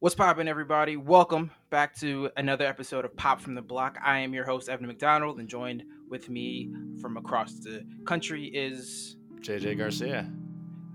[0.00, 0.96] What's poppin', everybody?
[0.96, 3.98] Welcome back to another episode of Pop from the Block.
[4.02, 9.16] I am your host, Evan McDonald, and joined with me from across the country is
[9.40, 10.30] JJ Garcia.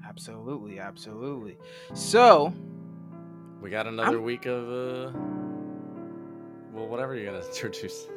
[0.07, 1.57] absolutely, absolutely.
[1.94, 2.52] So,
[3.62, 5.12] We got another I'm- week of uh
[6.74, 8.08] well whatever you're gonna introduce.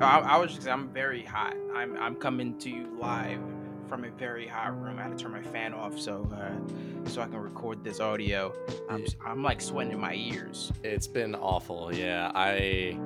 [0.00, 1.54] I, I was just I'm very hot.
[1.74, 3.40] I'm I'm coming to you live
[3.88, 4.98] from a very hot room.
[4.98, 8.52] I had to turn my fan off so uh, so I can record this audio.
[8.88, 10.72] I'm I'm like sweating in my ears.
[10.82, 12.30] It's been awful, yeah.
[12.34, 12.98] I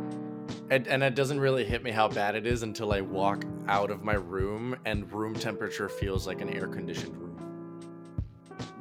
[0.70, 3.91] and, and it doesn't really hit me how bad it is until I walk out
[3.91, 7.37] of my room and room temperature feels like an air conditioned room.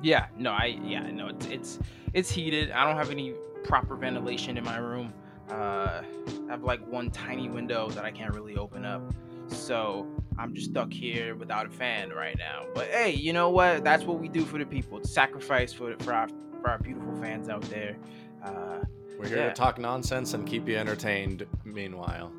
[0.02, 1.80] Yeah, no, I yeah, no, it's it's
[2.14, 2.72] it's heated.
[2.72, 3.34] I don't have any
[3.64, 5.14] proper ventilation in my room.
[5.50, 6.02] Uh,
[6.48, 9.02] I have like one tiny window that I can't really open up,
[9.48, 10.06] so
[10.40, 12.66] I'm just stuck here without a fan right now.
[12.76, 13.84] But hey, you know what?
[13.84, 15.04] That's what we do for the people.
[15.04, 16.28] Sacrifice for for our
[16.62, 17.98] for our beautiful fans out there.
[18.44, 18.80] Uh,
[19.20, 19.48] We're here Yeah.
[19.50, 22.32] to talk nonsense and keep you entertained meanwhile.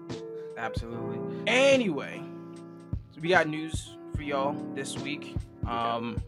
[0.57, 1.19] absolutely.
[1.47, 2.23] Anyway,
[3.15, 5.35] so we got news for y'all this week.
[5.67, 6.21] Um,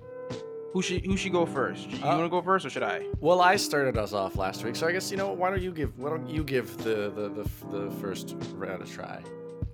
[0.72, 1.89] who should who should go first?
[1.91, 3.06] You Uh, want to go first or should I?
[3.20, 5.72] Well, I started us off last week, so I guess you know why don't you
[5.72, 9.20] give why don't you give the the the, the first round a try?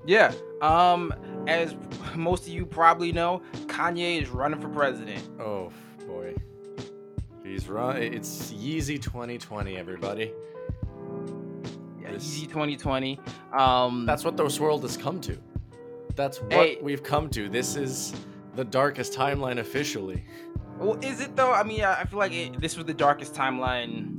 [0.07, 0.33] Yeah.
[0.63, 1.13] Um,
[1.47, 1.75] as
[2.15, 5.23] most of you probably know, Kanye is running for president.
[5.41, 5.71] Oh
[6.07, 6.35] boy.
[7.45, 10.33] He's run it's Yeezy 2020, everybody.
[12.01, 13.21] Yeah, This- Yeezy 2020.
[13.57, 15.37] Um, That's what this world has come to.
[16.15, 16.79] That's what Hey.
[16.81, 17.49] we've come to.
[17.49, 18.15] This is
[18.55, 20.25] the darkest timeline officially.
[20.79, 21.53] well, is it though?
[21.53, 24.15] I mean, I feel like it, this was the darkest timeline,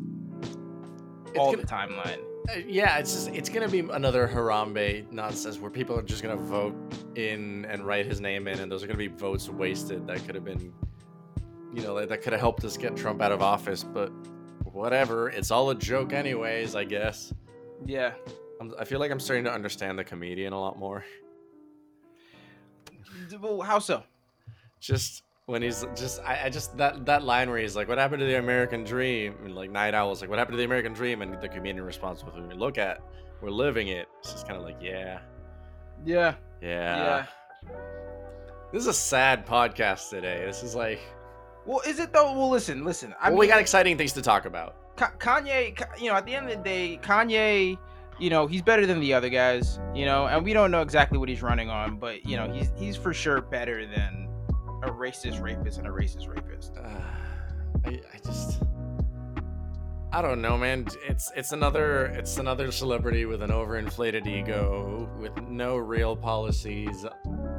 [1.38, 2.20] all gonna- the timeline.
[2.50, 6.38] Uh, yeah, it's just it's gonna be another Harambe nonsense where people are just gonna
[6.38, 6.76] vote
[7.16, 10.36] in and write his name in, and those are gonna be votes wasted that could
[10.36, 10.73] have been,
[11.73, 13.84] you know, that, that could have helped us get Trump out of office.
[13.84, 14.12] But
[14.64, 16.76] whatever, it's all a joke, anyways.
[16.76, 17.34] I guess.
[17.86, 18.14] Yeah.
[18.59, 21.04] I'm, I feel like I'm starting to understand the comedian a lot more.
[23.39, 24.04] Well, how so?
[24.80, 28.20] Just when he's just I, I just that that line where he's like, "What happened
[28.20, 31.22] to the American dream?" And like Night Owl's like, "What happened to the American dream?"
[31.22, 33.02] And the comedian responds with, "When we look at,
[33.42, 35.20] we're living it." It's just kind of like, yeah.
[36.06, 36.36] Yeah.
[36.62, 37.26] Yeah.
[37.64, 37.72] yeah.
[38.72, 40.44] This is a sad podcast today.
[40.46, 41.00] This is like,
[41.66, 42.34] Well, is it though?
[42.34, 43.16] Well, listen, listen.
[43.20, 44.76] I well, mean, we got exciting things to talk about.
[44.98, 47.78] Ka- Kanye, you know, at the end of the day, Kanye,
[48.20, 51.18] you know, he's better than the other guys, you know, and we don't know exactly
[51.18, 54.27] what he's running on, but you know, he's he's for sure better than
[54.83, 56.73] a racist rapist and a racist rapist.
[56.77, 57.02] Uh,
[57.86, 58.61] I, I just,
[60.11, 60.88] I don't know, man.
[61.08, 67.05] It's it's another it's another celebrity with an overinflated ego, with no real policies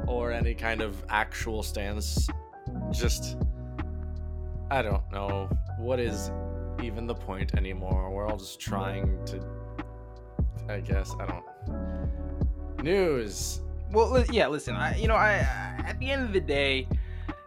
[0.07, 2.27] or any kind of actual stance.
[2.91, 3.37] Just,
[4.71, 6.31] I don't know what is
[6.81, 8.09] even the point anymore.
[8.09, 9.45] We're all just trying to.
[10.67, 12.83] I guess I don't.
[12.83, 13.61] News.
[13.91, 16.87] Well, yeah, listen, I, you know, I, I at the end of the day,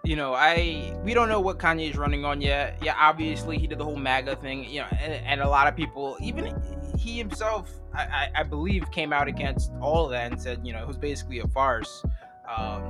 [0.05, 2.79] you know, I we don't know what Kanye is running on yet.
[2.83, 5.77] Yeah, obviously he did the whole MAGA thing, you know, and, and a lot of
[5.77, 6.61] people, even
[6.99, 10.73] he himself, I, I, I believe, came out against all of that and said, you
[10.73, 12.05] know, it was basically a farce.
[12.49, 12.83] Um,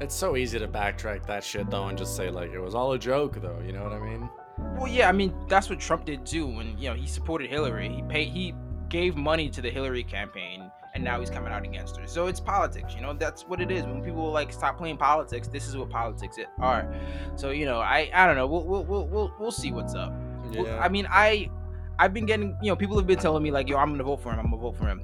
[0.00, 2.92] It's so easy to backtrack that shit though and just say like it was all
[2.92, 3.60] a joke though.
[3.64, 4.28] You know what I mean?
[4.78, 6.46] Well, yeah, I mean that's what Trump did too.
[6.46, 8.54] When you know he supported Hillary, he paid, he
[8.88, 10.69] gave money to the Hillary campaign,
[11.00, 12.06] and now he's coming out against her.
[12.06, 13.14] So it's politics, you know.
[13.14, 13.84] That's what it is.
[13.84, 16.94] When people like stop playing politics, this is what politics i- are.
[17.36, 18.46] So you know, I I don't know.
[18.46, 20.12] We'll we'll we'll we'll, we'll see what's up.
[20.54, 21.48] Well, I mean, I
[21.98, 24.20] I've been getting you know people have been telling me like yo I'm gonna vote
[24.22, 24.40] for him.
[24.40, 25.02] I'm gonna vote for him.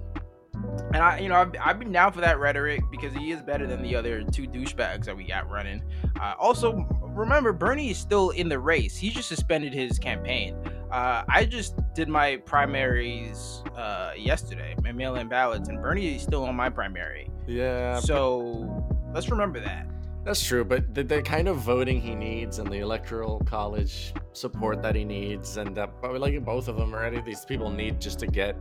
[0.92, 3.66] And I, you know, I've, I've been down for that rhetoric because he is better
[3.66, 5.82] than the other two douchebags that we got running.
[6.20, 8.96] Uh, also, remember Bernie is still in the race.
[8.96, 10.56] He just suspended his campaign.
[10.90, 16.44] Uh, I just did my primaries uh, yesterday, my mail-in ballots, and Bernie is still
[16.44, 17.28] on my primary.
[17.46, 19.86] yeah, So let's remember that.
[20.24, 20.64] that's true.
[20.64, 25.04] But the, the kind of voting he needs and the electoral college support that he
[25.04, 28.56] needs, and that but like both of them already, these people need just to get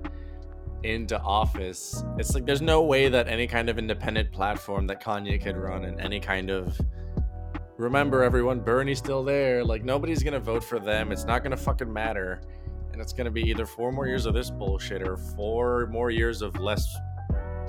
[0.84, 2.04] into office.
[2.18, 5.86] It's like there's no way that any kind of independent platform that Kanye could run
[5.86, 6.80] and any kind of
[7.78, 9.64] remember everyone bernie's still there.
[9.64, 11.12] Like nobody's gonna vote for them.
[11.12, 12.42] It's not gonna fucking matter.
[12.92, 16.42] And it's gonna be either four more years of this bullshit or four more years
[16.42, 16.96] of less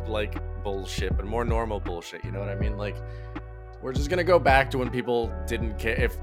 [0.06, 2.76] like bullshit but more normal bullshit you know what i mean?
[2.76, 2.96] Like
[3.82, 6.00] we're just gonna go back to when people didn't care.
[6.00, 6.16] If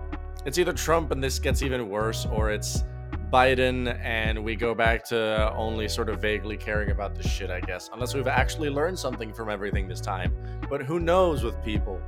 [0.46, 2.84] it's either trump and this gets even worse or it's
[3.32, 7.60] biden and we go back to only sort of vaguely caring about this shit i
[7.60, 7.90] guess.
[7.94, 10.34] Unless we've actually learned something from everything this time.
[10.70, 12.02] But who knows with people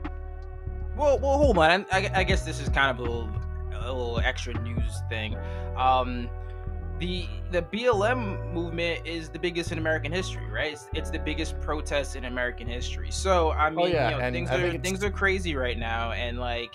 [0.96, 1.86] Well, well, hold on.
[1.92, 3.30] I, I guess this is kind of a little,
[3.74, 5.36] a little extra news thing.
[5.78, 6.30] Um,
[7.00, 10.74] the the BLM movement is the biggest in American history, right?
[10.74, 13.12] It's, it's the biggest protest in American history.
[13.12, 16.40] So I mean, yeah, you know, things I are things are crazy right now, and
[16.40, 16.74] like,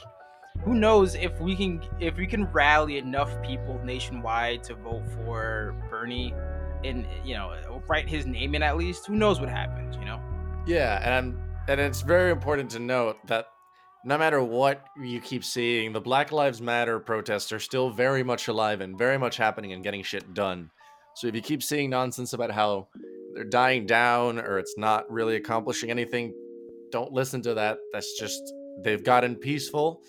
[0.62, 5.74] who knows if we can if we can rally enough people nationwide to vote for
[5.88, 6.34] Bernie,
[6.84, 9.06] and you know, write his name in at least.
[9.06, 9.96] Who knows what happens?
[9.96, 10.20] You know.
[10.66, 13.46] Yeah, and and it's very important to note that
[14.04, 18.48] no matter what you keep seeing, the Black Lives Matter protests are still very much
[18.48, 20.70] alive and very much happening and getting shit done.
[21.16, 22.88] So if you keep seeing nonsense about how
[23.34, 26.32] they're dying down or it's not really accomplishing anything,
[26.90, 27.78] don't listen to that.
[27.92, 28.40] That's just
[28.82, 30.02] they've gotten peaceful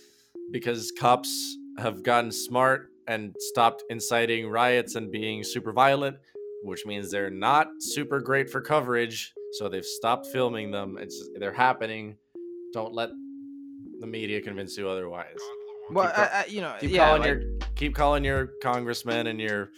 [0.51, 6.15] because cops have gotten smart and stopped inciting riots and being super violent,
[6.63, 9.33] which means they're not super great for coverage.
[9.53, 10.97] So they've stopped filming them.
[10.97, 12.15] It's they're happening.
[12.73, 13.09] Don't let
[14.01, 15.37] the media convince you otherwise.
[15.91, 17.41] Well, Keep co- I, I, you know, Keep yeah, calling like- your
[17.75, 19.69] keep calling your congressmen and your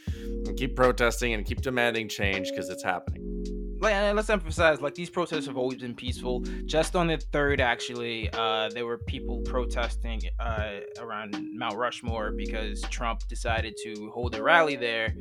[0.46, 3.78] and keep protesting and keep demanding change because it's happening.
[3.80, 7.60] like, and let's emphasize like these protests have always been peaceful just on the third
[7.60, 14.36] actually uh there were people protesting uh around mount rushmore because trump decided to hold
[14.36, 15.14] a rally there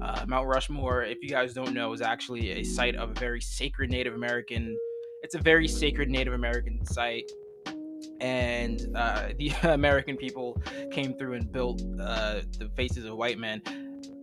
[0.00, 3.40] uh mount rushmore if you guys don't know is actually a site of a very
[3.40, 4.78] sacred native american
[5.22, 7.30] it's a very sacred native american site
[8.20, 10.60] and uh, the American people
[10.90, 13.62] came through and built uh, the faces of white men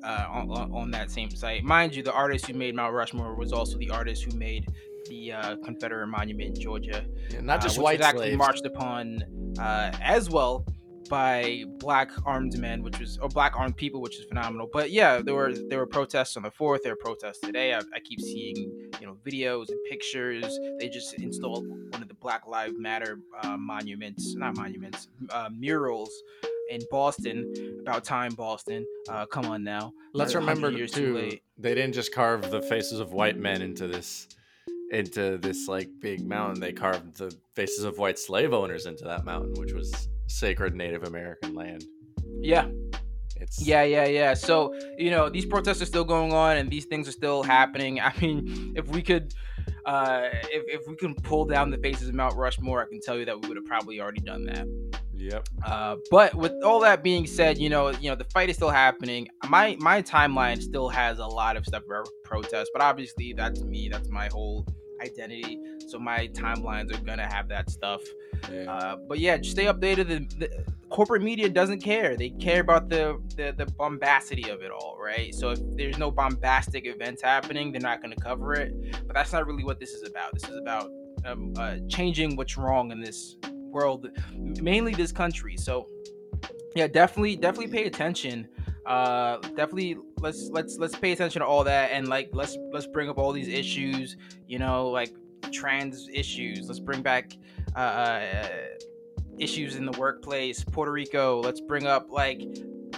[0.03, 1.63] uh, on, on that same site.
[1.63, 4.67] Mind you, the artist who made Mount Rushmore was also the artist who made
[5.09, 8.37] the uh, Confederate monument in Georgia, Yeah, Not just uh, which white was actually slaves.
[8.37, 9.23] marched upon
[9.59, 10.65] uh, as well
[11.09, 14.69] by black armed men, which was or black armed people, which is phenomenal.
[14.71, 16.83] But yeah, there were there were protests on the fourth.
[16.83, 17.73] There were protests today.
[17.73, 18.55] I, I keep seeing
[18.99, 20.59] you know videos and pictures.
[20.79, 26.11] They just installed one of the Black Lives Matter uh, monuments, not monuments, uh, murals
[26.69, 27.79] in Boston.
[27.81, 28.85] About time, Boston.
[29.09, 29.93] Uh, come on now.
[30.13, 33.87] Let's remember years too too, they didn't just carve the faces of white men into
[33.87, 34.27] this
[34.91, 36.59] into this like big mountain.
[36.59, 41.03] They carved the faces of white slave owners into that mountain, which was sacred Native
[41.03, 41.85] American land.
[42.39, 42.67] Yeah,
[43.35, 44.33] It's Yeah, yeah, yeah.
[44.33, 47.99] So, you know, these protests are still going on and these things are still happening.
[48.01, 49.33] I mean, if we could
[49.85, 53.17] uh if, if we can pull down the faces of Mount Rushmore, I can tell
[53.17, 54.67] you that we would have probably already done that.
[55.15, 55.47] Yep.
[55.65, 58.69] Uh, but with all that being said, you know, you know, the fight is still
[58.69, 59.29] happening.
[59.47, 63.87] My my timeline still has a lot of stuff for protests, but obviously that's me.
[63.87, 64.65] That's my whole
[65.03, 65.59] identity.
[65.87, 68.01] So my timelines are gonna have that stuff.
[68.51, 68.71] Yeah.
[68.71, 70.07] Uh, but yeah, stay updated.
[70.07, 72.15] The, the corporate media doesn't care.
[72.15, 75.33] They care about the, the the bombacity of it all, right?
[75.33, 78.73] So if there's no bombastic events happening, they're not to cover it.
[79.07, 80.33] But that's not really what this is about.
[80.33, 80.89] This is about
[81.25, 83.37] um, uh, changing what's wrong in this
[83.73, 85.57] world, mainly this country.
[85.57, 85.87] So
[86.75, 88.47] yeah, definitely, definitely pay attention.
[88.85, 93.09] Uh, definitely let's let's let's pay attention to all that and like let's let's bring
[93.09, 94.17] up all these issues.
[94.47, 95.13] You know, like
[95.51, 96.67] trans issues.
[96.67, 97.33] Let's bring back
[97.75, 98.47] uh, uh,
[99.37, 100.63] issues in the workplace.
[100.63, 101.41] Puerto Rico.
[101.41, 102.41] Let's bring up like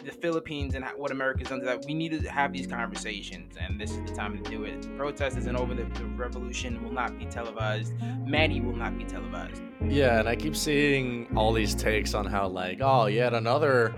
[0.04, 1.86] the Philippines and what America's done to that.
[1.86, 4.88] We need to have these conversations, and this is the time to do it.
[4.98, 5.74] Protest isn't over.
[5.74, 7.94] The, the revolution will not be televised.
[8.26, 9.62] Manny will not be televised.
[9.88, 13.96] Yeah, and I keep seeing all these takes on how, like, oh, yet another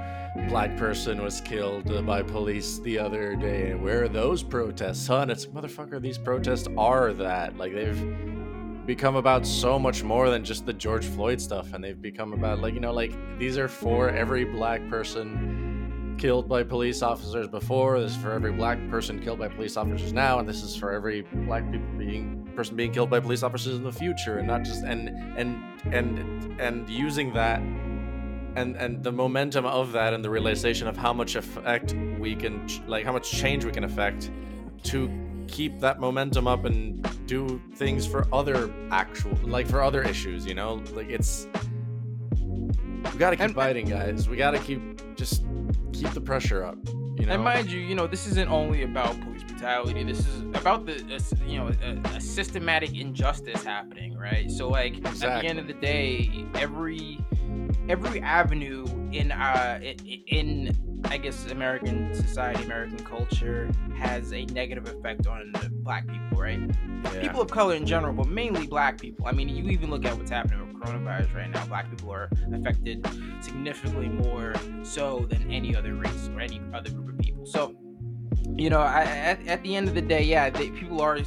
[0.50, 3.74] black person was killed uh, by police the other day.
[3.74, 5.26] Where are those protests, huh?
[5.30, 7.58] It's motherfucker, these protests are that.
[7.58, 12.02] Like, they've become about so much more than just the George Floyd stuff, and they've
[12.02, 17.02] become about, like, you know, like, these are for every black person killed by police
[17.02, 18.00] officers before.
[18.00, 20.92] This is for every black person killed by police officers now, and this is for
[20.92, 21.64] every black
[21.98, 25.64] being person being killed by police officers in the future, and not just and and
[25.94, 27.62] and and using that
[28.58, 32.68] and and the momentum of that and the realization of how much effect we can
[32.68, 34.32] ch- like how much change we can affect
[34.84, 35.10] to
[35.48, 36.82] keep that momentum up and
[37.28, 41.48] do things for other actual like for other issues you know like it's
[43.14, 44.82] we gotta keep And- fighting guys we gotta keep
[45.16, 45.46] just
[45.94, 46.78] keep the pressure up
[47.20, 50.04] you know And mind you, you know this isn't only about police brutality.
[50.04, 54.52] This is about the uh, you know a, a systematic injustice happening, right?
[54.52, 57.18] So like at the end of the day, every
[57.90, 64.88] every avenue in uh in, in I guess American society, American culture has a negative
[64.88, 65.54] effect on
[65.84, 66.60] black people, right?
[67.04, 67.22] Yeah.
[67.22, 69.28] People of color in general, but mainly black people.
[69.28, 71.66] I mean, you even look at what's happening with coronavirus right now.
[71.68, 73.08] Black people are affected
[73.42, 74.54] significantly more
[74.84, 77.46] so than any other race or any other group of people.
[77.46, 77.76] So,
[78.56, 81.20] you know, I, at, at the end of the day, yeah, they, people are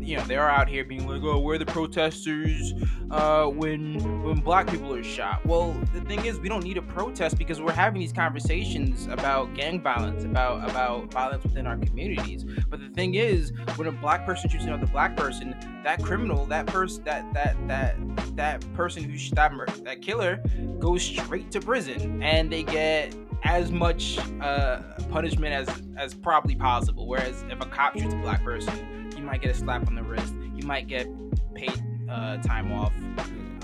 [0.00, 2.72] you know they're out here being like, oh, we're the protesters
[3.10, 5.44] uh, when when black people are shot.
[5.46, 9.54] Well, the thing is, we don't need a protest because we're having these conversations about
[9.54, 12.44] gang violence, about about violence within our communities.
[12.68, 16.66] But the thing is, when a black person shoots another black person, that criminal, that
[16.66, 17.96] person, that that that
[18.36, 20.42] that person who that, that killer,
[20.78, 24.80] goes straight to prison, and they get as much uh,
[25.10, 27.06] punishment as as probably possible.
[27.06, 30.02] Whereas if a cop shoots a black person, you might get a slap on the
[30.02, 30.34] wrist.
[30.54, 31.08] You might get
[31.54, 32.92] paid uh, time off.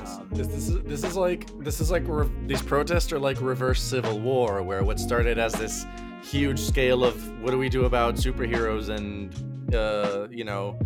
[0.06, 3.40] Um, this, this, is this is like this is like re- these protests are like
[3.40, 5.86] reverse civil war, where what started as this
[6.22, 10.78] huge scale of what do we do about superheroes and uh, you know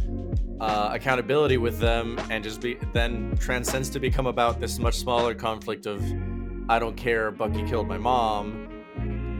[0.60, 5.34] uh, accountability with them, and just be then transcends to become about this much smaller
[5.34, 6.02] conflict of
[6.70, 8.59] I don't care, Bucky killed my mom,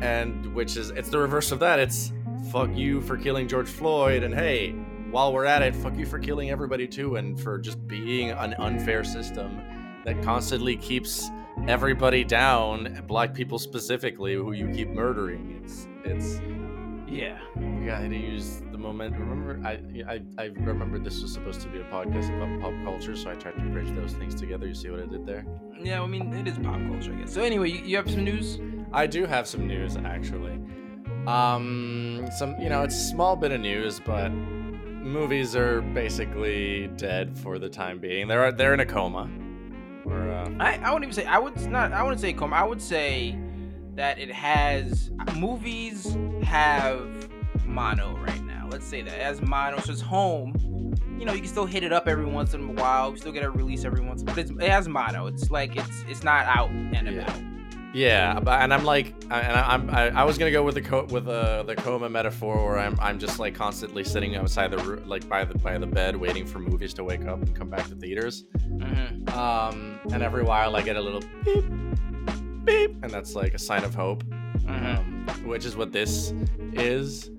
[0.01, 1.79] and which is it's the reverse of that.
[1.79, 2.13] It's
[2.51, 4.73] fuck you for killing George Floyd, and hey,
[5.11, 8.55] while we're at it, fuck you for killing everybody too, and for just being an
[8.55, 9.61] unfair system
[10.05, 11.31] that constantly keeps
[11.69, 15.61] everybody down, black people specifically, who you keep murdering.
[15.63, 16.41] It's it's
[17.11, 17.39] yeah.
[17.57, 19.17] We got to use the moment.
[19.19, 23.17] Remember, I, I I remember this was supposed to be a podcast about pop culture,
[23.17, 24.67] so I tried to bridge those things together.
[24.67, 25.45] You see what I did there?
[25.79, 27.33] Yeah, I mean it is pop culture, I guess.
[27.33, 28.61] So anyway, you, you have some news.
[28.93, 30.59] I do have some news actually.
[31.27, 37.37] Um, some you know it's a small bit of news, but movies are basically dead
[37.37, 38.29] for the time being.
[38.29, 39.29] They're they're in a coma.
[40.07, 42.57] Or, uh, I I wouldn't even say I would not I wouldn't say coma.
[42.57, 43.37] I would say
[44.01, 47.29] that it has movies have
[47.67, 48.67] mono right now.
[48.71, 50.55] Let's say that as mono, so it's home.
[51.19, 53.11] You know, you can still hit it up every once in a while.
[53.11, 54.43] You still get a release every once, in a while.
[54.55, 55.27] but it has mono.
[55.27, 57.29] It's like it's it's not out and about.
[57.29, 57.47] Yeah.
[57.93, 61.07] Yeah, but and I'm like, and I'm I, I was gonna go with the co-
[61.11, 65.07] with uh, the coma metaphor, where I'm I'm just like constantly sitting outside the room,
[65.07, 67.87] like by the by the bed, waiting for movies to wake up and come back
[67.89, 68.45] to theaters.
[68.67, 69.29] Mm-hmm.
[69.37, 71.65] Um, and every while I get a little beep,
[72.65, 75.31] beep, and that's like a sign of hope, mm-hmm.
[75.31, 76.33] um, which is what this
[76.73, 77.31] is.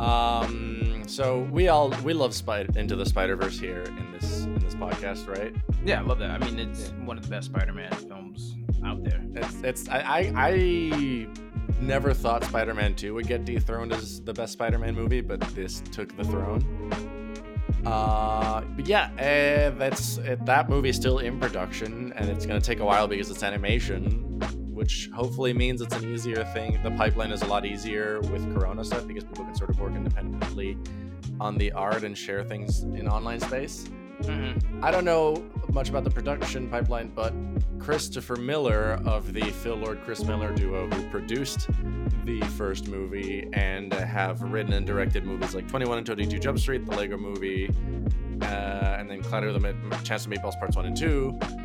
[0.00, 4.58] Um, so we all we love Spider into the Spider Verse here in this in
[4.58, 5.54] this podcast, right?
[5.84, 6.30] Yeah, I love that.
[6.30, 9.20] I mean, it's one of the best Spider-Man films out there.
[9.34, 11.28] It's, it's I, I, I
[11.80, 16.16] never thought Spider-Man 2 would get dethroned as the best Spider-Man movie, but this took
[16.16, 17.32] the throne.
[17.84, 22.60] Uh, but yeah, uh, that's uh, that movie is still in production, and it's gonna
[22.60, 24.40] take a while because it's animation,
[24.84, 26.78] which hopefully means it's an easier thing.
[26.82, 29.94] The pipeline is a lot easier with Corona stuff because people can sort of work
[29.94, 30.76] independently
[31.40, 33.88] on the art and share things in online space.
[34.20, 34.84] Mm-hmm.
[34.84, 37.32] I don't know much about the production pipeline, but
[37.78, 41.70] Christopher Miller of the Phil Lord Chris Miller duo, who produced
[42.26, 46.84] the first movie and have written and directed movies like 21 and 22 Jump Street,
[46.84, 47.70] the Lego movie,
[48.42, 51.63] uh, and then with a Chance of Meatballs Parts 1 and 2.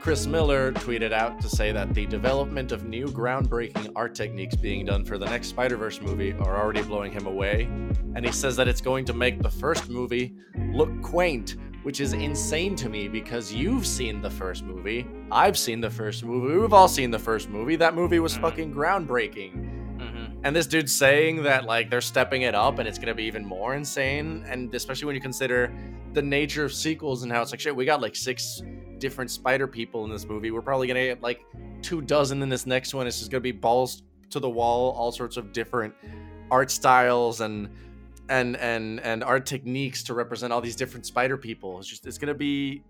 [0.00, 4.86] Chris Miller tweeted out to say that the development of new groundbreaking art techniques being
[4.86, 7.64] done for the next Spider Verse movie are already blowing him away.
[8.14, 10.34] And he says that it's going to make the first movie
[10.72, 15.06] look quaint which is insane to me because you've seen the first movie.
[15.30, 16.58] I've seen the first movie.
[16.58, 17.76] We've all seen the first movie.
[17.76, 18.42] That movie was mm-hmm.
[18.42, 19.77] fucking groundbreaking.
[20.44, 23.44] And this dude's saying that like they're stepping it up and it's gonna be even
[23.44, 24.44] more insane.
[24.48, 25.72] And especially when you consider
[26.12, 28.62] the nature of sequels and how it's like shit, we got like six
[28.98, 30.50] different spider people in this movie.
[30.50, 31.40] We're probably gonna get like
[31.82, 33.06] two dozen in this next one.
[33.06, 35.94] It's just gonna be balls to the wall, all sorts of different
[36.50, 37.68] art styles and
[38.28, 41.78] and and and art techniques to represent all these different spider people.
[41.78, 42.82] It's just it's gonna be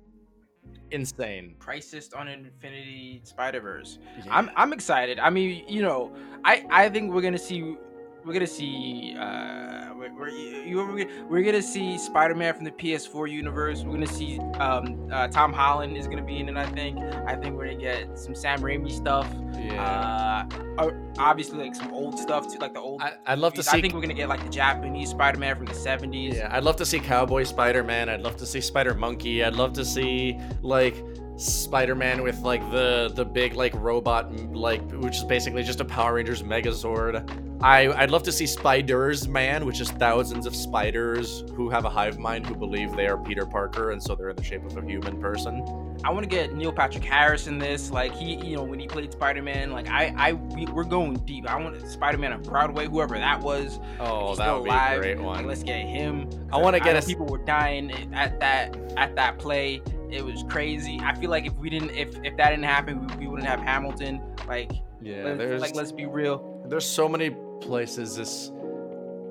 [0.90, 1.54] insane.
[1.59, 3.99] Crisis on Infinity Spider Verse.
[4.18, 4.37] Yeah.
[4.37, 5.18] I'm I'm excited.
[5.18, 6.14] I mean, you know,
[6.45, 7.76] I I think we're gonna see
[8.25, 13.82] we're gonna see uh we're, we're, we're gonna see Spider-Man from the PS4 universe.
[13.82, 16.56] We're gonna see um, uh, Tom Holland is gonna be in it.
[16.56, 16.98] I think.
[16.98, 19.28] I think we're gonna get some Sam Raimi stuff.
[19.58, 20.46] Yeah.
[20.78, 23.02] Uh, obviously, like some old stuff too, like the old.
[23.02, 23.66] I, would love movies.
[23.66, 23.78] to see.
[23.78, 26.34] I think we're gonna get like the Japanese Spider-Man from the 70s.
[26.34, 28.08] Yeah, I'd love to see Cowboy Spider-Man.
[28.08, 29.44] I'd love to see Spider Monkey.
[29.44, 31.02] I'd love to see like
[31.37, 36.14] Spider-Man with like the the big like robot like which is basically just a Power
[36.14, 37.47] Rangers Megazord.
[37.60, 41.90] I I'd love to see Spiders Man, which is thousands of spiders who have a
[41.90, 44.76] hive mind who believe they are Peter Parker and so they're in the shape of
[44.76, 45.64] a human person.
[46.04, 47.90] I want to get Neil Patrick Harris in this.
[47.90, 51.50] Like he, you know, when he played Spider-Man, like I, I, we, are going deep.
[51.50, 53.80] I want Spider-Man on Broadway, whoever that was.
[53.98, 55.02] Oh, that would alive.
[55.02, 55.38] be a great one.
[55.38, 56.28] Like, let's get him.
[56.52, 57.06] I want to get us.
[57.06, 59.82] People were dying at that at that play.
[60.10, 61.00] It was crazy.
[61.02, 63.60] I feel like if we didn't, if if that didn't happen, we, we wouldn't have
[63.60, 64.22] Hamilton.
[64.46, 64.70] Like,
[65.02, 66.64] yeah, let's, like let's be real.
[66.68, 68.52] There's so many places this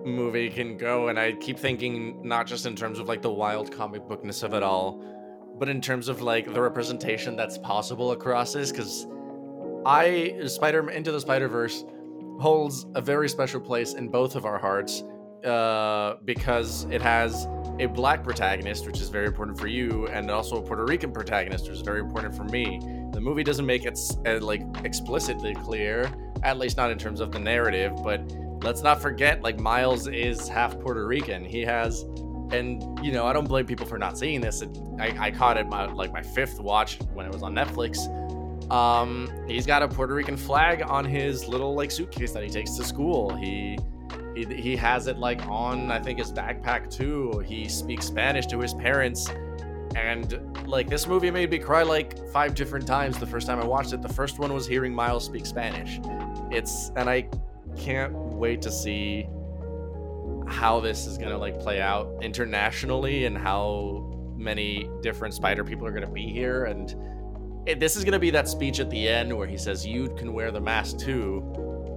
[0.05, 3.71] movie can go and I keep thinking not just in terms of like the wild
[3.71, 5.03] comic bookness of it all,
[5.59, 9.05] but in terms of like the representation that's possible across this cuz
[9.85, 11.85] I Spider Into the Spider-Verse
[12.39, 15.03] holds a very special place in both of our hearts
[15.45, 17.47] uh, because it has
[17.79, 21.65] a black protagonist, which is very important for you, and also a Puerto Rican protagonist,
[21.65, 22.79] which is very important for me.
[23.11, 26.11] The movie doesn't make it uh, like explicitly clear,
[26.43, 28.21] at least not in terms of the narrative, but
[28.63, 31.45] let's not forget like Miles is half Puerto Rican.
[31.45, 32.03] He has
[32.51, 34.61] and you know, I don't blame people for not seeing this.
[34.61, 38.13] It, I, I caught it my like my fifth watch when it was on Netflix.
[38.71, 42.75] Um, he's got a Puerto Rican flag on his little like suitcase that he takes
[42.77, 43.35] to school.
[43.35, 43.77] He
[44.35, 47.43] he, he has it like on I think his backpack too.
[47.45, 49.29] He speaks Spanish to his parents.
[49.95, 53.65] And like this movie made me cry like five different times the first time I
[53.65, 54.01] watched it.
[54.01, 55.99] The first one was hearing Miles speak Spanish.
[56.51, 57.29] It's and I
[57.77, 59.27] can't wait to see
[60.47, 65.91] how this is gonna like play out internationally and how many different spider people are
[65.91, 66.95] gonna be here and
[67.65, 70.33] it, this is gonna be that speech at the end where he says you can
[70.33, 71.43] wear the mask too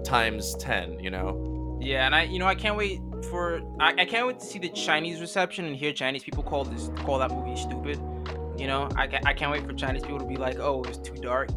[0.05, 1.50] times 10 you know
[1.81, 4.59] yeah, and I, you know, I can't wait for I, I can't wait to see
[4.59, 7.99] the Chinese reception and hear Chinese people call this call that movie stupid.
[8.59, 10.99] You know, I, I can't wait for Chinese people to be like, oh, it was
[10.99, 11.49] too dark.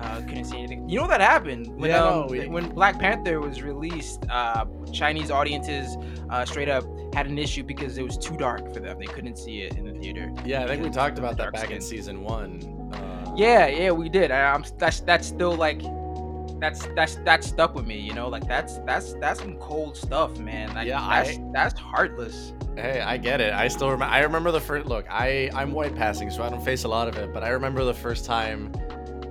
[0.00, 0.88] Uh, couldn't see anything.
[0.88, 4.24] You know that happened when Yeah, um, no, we- when Black Panther was released.
[4.30, 5.96] Uh, Chinese audiences
[6.30, 6.84] uh, straight up
[7.14, 8.98] had an issue because it was too dark for them.
[8.98, 10.32] They couldn't see it in the theater.
[10.44, 12.62] yeah i think we talked about that back in season one
[12.94, 14.30] uh, Yeah, yeah, we did.
[14.30, 15.82] I, I'm that's that's still like
[16.60, 17.98] that's that's that's stuck with me.
[17.98, 20.74] You know, like that's that's that's some cold stuff, man.
[20.74, 22.52] Like, Yeah, that's I- that's heartless.
[22.76, 23.52] Hey, I get it.
[23.52, 24.12] I still remember.
[24.14, 25.06] I remember the first look.
[25.10, 27.32] I I'm white passing, so I don't face a lot of it.
[27.32, 28.72] But I remember the first time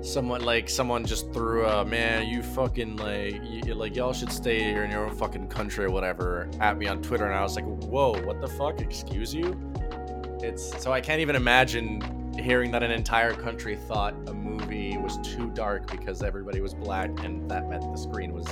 [0.01, 4.63] someone like someone just threw a man, you fucking like you, like y'all should stay
[4.63, 7.55] here in your own fucking country or whatever at me on Twitter, and I was
[7.55, 8.79] like, whoa, what the fuck?
[8.81, 9.59] Excuse you?
[10.41, 12.01] It's so I can't even imagine
[12.43, 17.09] hearing that an entire country thought a movie was too dark because everybody was black,
[17.23, 18.47] and that meant the screen was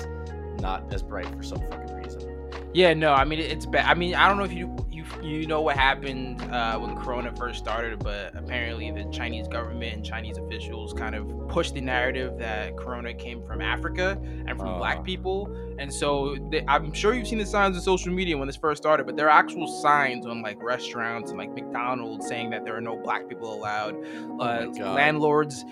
[0.59, 2.49] not as bright for some fucking reason.
[2.73, 3.85] Yeah, no, I mean it's bad.
[3.85, 4.75] I mean, I don't know if you
[5.23, 10.05] you know what happened uh, when Corona first started, but apparently the Chinese government and
[10.05, 14.77] Chinese officials kind of pushed the narrative that Corona came from Africa and from Uh.
[14.77, 15.47] Black people,
[15.79, 18.81] and so they, I'm sure you've seen the signs on social media when this first
[18.83, 22.75] started, but there are actual signs on like restaurants and like McDonald's saying that there
[22.75, 23.95] are no Black people allowed.
[24.29, 24.95] Oh Uh, God.
[24.95, 25.65] landlords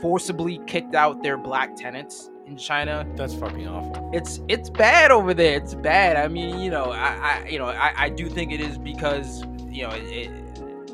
[0.00, 4.10] forcibly kicked out their Black tenants in China That's fucking awful.
[4.12, 5.56] it's it's bad over there.
[5.56, 6.16] It's bad.
[6.16, 9.44] I mean, you know, I, I you know, I, I do think it is because
[9.68, 10.30] you know, it,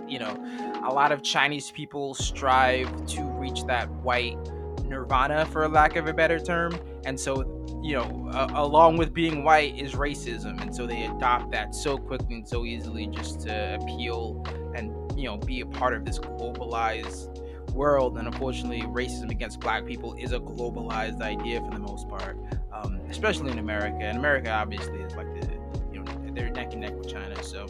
[0.07, 0.37] you know,
[0.85, 4.37] a lot of Chinese people strive to reach that white
[4.85, 9.45] nirvana, for lack of a better term, and so you know, uh, along with being
[9.45, 13.79] white is racism, and so they adopt that so quickly and so easily just to
[13.81, 17.38] appeal and you know be a part of this globalized
[17.73, 22.37] world and unfortunately racism against black people is a globalized idea for the most part
[22.73, 23.99] um, especially in america.
[24.01, 25.49] And america obviously is like the
[25.93, 26.05] you know
[26.35, 27.43] they're neck and neck with china.
[27.43, 27.67] So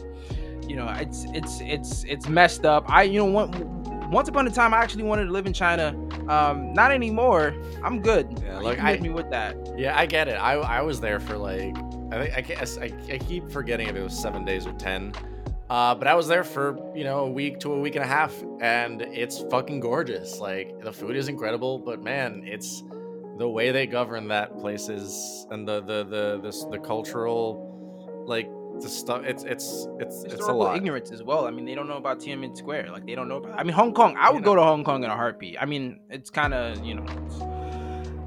[0.67, 2.85] you know it's it's it's it's messed up.
[2.89, 5.89] I you know one, once upon a time i actually wanted to live in china.
[6.29, 7.55] Um not anymore.
[7.83, 8.27] I'm good.
[8.45, 9.57] Yeah, like, I- hit me with that.
[9.79, 10.35] Yeah, I get it.
[10.35, 11.75] I I was there for like
[12.11, 15.13] I think I guess I, I keep forgetting if it was seven days or ten.
[15.71, 18.09] Uh, but I was there for you know a week to a week and a
[18.09, 20.39] half, and it's fucking gorgeous.
[20.39, 22.83] Like the food is incredible, but man, it's
[23.37, 28.49] the way they govern that place is, and the the the this the cultural, like
[28.81, 29.25] the stuff.
[29.25, 30.75] It's it's it's it's a lot.
[30.77, 31.47] ignorance as well.
[31.47, 32.91] I mean, they don't know about Tiananmen Square.
[32.91, 33.59] Like they don't know about.
[33.59, 34.17] I mean, Hong Kong.
[34.19, 35.57] I would You go to Hong Kong in a heartbeat.
[35.61, 37.05] I mean, it's kind of you know,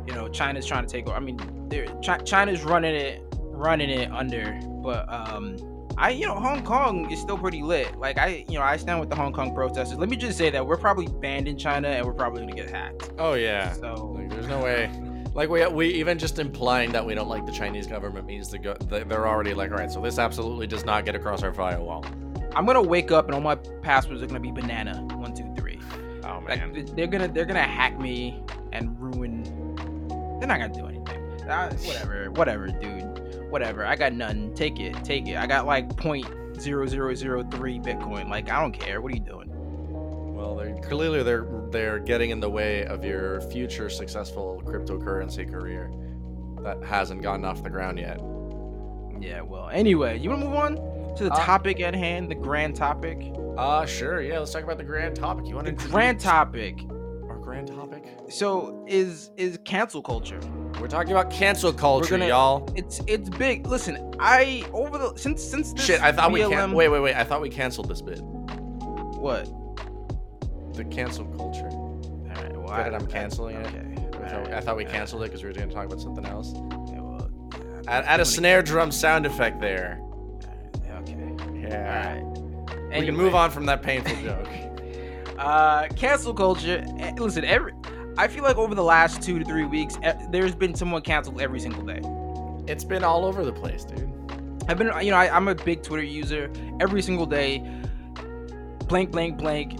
[0.08, 1.18] you know, China's trying to take over.
[1.18, 4.60] I mean, they're Chi- China's running it, running it under.
[4.84, 5.58] But um,
[6.02, 7.96] I you know, Hong Kong is still pretty lit.
[7.98, 9.98] Like I you know, I stand with the Hong Kong protesters.
[10.00, 12.70] Let me just say that we're probably banned in China and we're probably gonna get
[12.72, 13.12] hacked.
[13.20, 13.72] Oh yeah.
[13.74, 14.90] So Like, there's no way.
[15.36, 18.58] Like we, we even just implying that we don't like the Chinese government means the
[18.60, 21.54] go- they- they're already like, all right, so this absolutely does not get across our
[21.54, 22.04] firewall.
[22.56, 25.80] I'm gonna wake up and all my passwords are gonna be banana one two three.
[26.26, 26.74] Oh Like man.
[26.74, 28.42] th- they're gonna they're gonna hack me
[28.74, 29.44] and ruin.
[30.40, 31.50] They're not gonna do anything.
[31.50, 33.11] Uh, whatever, whatever, dude.
[33.52, 33.86] Whatever.
[33.86, 34.54] I got nothing.
[34.56, 35.36] Take it, take it.
[35.38, 36.26] I got like point
[36.60, 38.30] zero zero zero three Bitcoin.
[38.30, 39.02] Like I don't care.
[39.02, 39.50] What are you doing?
[40.34, 45.92] Well, they're clearly they're they're getting in the way of your future successful cryptocurrency career
[46.64, 48.20] that hasn't gotten off the ground yet.
[49.20, 49.42] Yeah.
[49.42, 49.70] Well.
[49.70, 50.76] Anyway, you wanna move on
[51.18, 53.34] to the Uh, topic at hand, the grand topic.
[53.58, 54.40] Uh sure, yeah.
[54.40, 55.46] Let's talk about the grand topic.
[55.46, 56.80] You want The to grand topic
[57.30, 58.06] our grand topic?
[58.32, 60.40] So is is cancel culture.
[60.80, 62.68] We're talking about cancel culture, gonna- y'all.
[62.76, 63.68] It's it's big.
[63.68, 67.16] Listen, I over the since since this Shit, I thought we can Wait, wait, wait.
[67.16, 68.20] I thought we canceled this bit.
[68.22, 69.46] What?
[70.74, 71.68] The cancel culture.
[71.70, 72.58] All right.
[72.58, 73.68] Well, I- I'm canceling it.
[73.68, 73.78] Okay.
[74.24, 76.00] I thought, alright, I thought we canceled it because we were going to talk about
[76.00, 76.54] something else.
[76.54, 80.00] Yeah, well, yeah, Add, add a snare drum sound effect there.
[81.02, 81.36] Okay.
[81.60, 82.24] Yeah.
[82.70, 83.00] All right.
[83.00, 84.48] We can move on from that painful joke.
[85.38, 86.86] Uh, cancel culture.
[87.00, 87.74] eh, Listen, every.
[88.18, 91.42] I feel like over the last two to three weeks, eh, there's been someone canceled
[91.42, 92.02] every single day.
[92.72, 94.12] It's been all over the place, dude.
[94.68, 96.52] I've been, you know, I, I'm a big Twitter user.
[96.80, 97.60] Every single day,
[98.88, 99.80] blank, blank, blank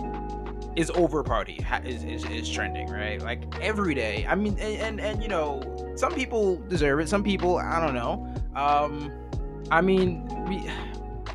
[0.76, 3.22] is over party is, is, is trending, right?
[3.22, 4.26] Like every day.
[4.28, 7.10] I mean, and, and and you know, some people deserve it.
[7.10, 8.34] Some people, I don't know.
[8.56, 9.12] Um,
[9.70, 10.70] I mean, we.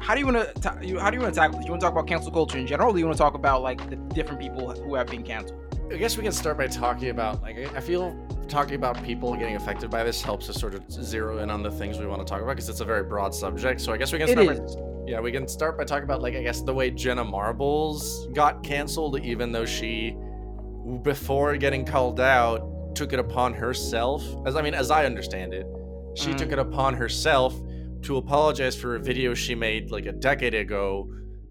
[0.01, 0.71] How do you want to?
[1.01, 1.67] How do you want to tackle this?
[1.67, 3.35] You want to talk about cancel culture in general, or do you want to talk
[3.35, 5.66] about like the different people who have been canceled?
[5.93, 8.17] I guess we can start by talking about like I feel
[8.49, 11.71] talking about people getting affected by this helps us sort of zero in on the
[11.71, 13.81] things we want to talk about because it's a very broad subject.
[13.81, 14.47] So I guess we can start.
[14.47, 18.27] By, yeah, we can start by talking about like I guess the way Jenna Marbles
[18.35, 20.17] got canceled, even though she,
[21.03, 24.25] before getting called out, took it upon herself.
[24.45, 25.67] As I mean, as I understand it,
[26.15, 26.37] she Mhm.
[26.39, 27.55] took it upon herself
[28.03, 31.09] to apologize for a video she made like a decade ago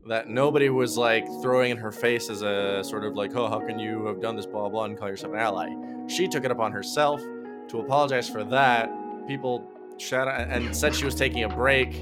[0.07, 3.59] that nobody was like throwing in her face as a sort of like, oh, how
[3.59, 5.69] can you have done this, blah, blah, and call yourself an ally.
[6.07, 7.21] She took it upon herself
[7.69, 8.89] to apologize for that.
[9.27, 9.63] People
[9.97, 11.93] shut and and said she was taking a break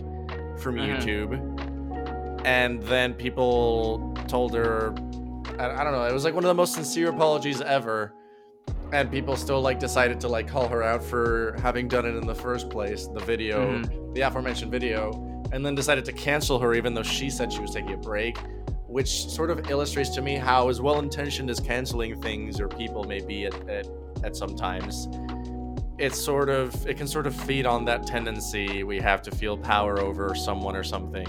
[0.58, 0.98] from Mhm.
[0.98, 2.42] YouTube.
[2.46, 4.94] And then people told her,
[5.58, 8.14] I, I don't know, it was like one of the most sincere apologies ever.
[8.92, 12.28] And people still like decided to like call her out for having done it in
[12.28, 13.82] the first place, the video,
[14.14, 15.12] the aforementioned video,
[15.54, 18.38] and then decided to cancel her even though she said she was taking a break,
[18.88, 23.04] which sort of illustrates to me how as well intentioned as canceling things or people
[23.04, 23.88] may be at, at,
[24.24, 25.08] at sometimes.
[26.00, 29.56] It's sort of it can sort of feed on that tendency we have to feel
[29.56, 31.28] power over someone or something.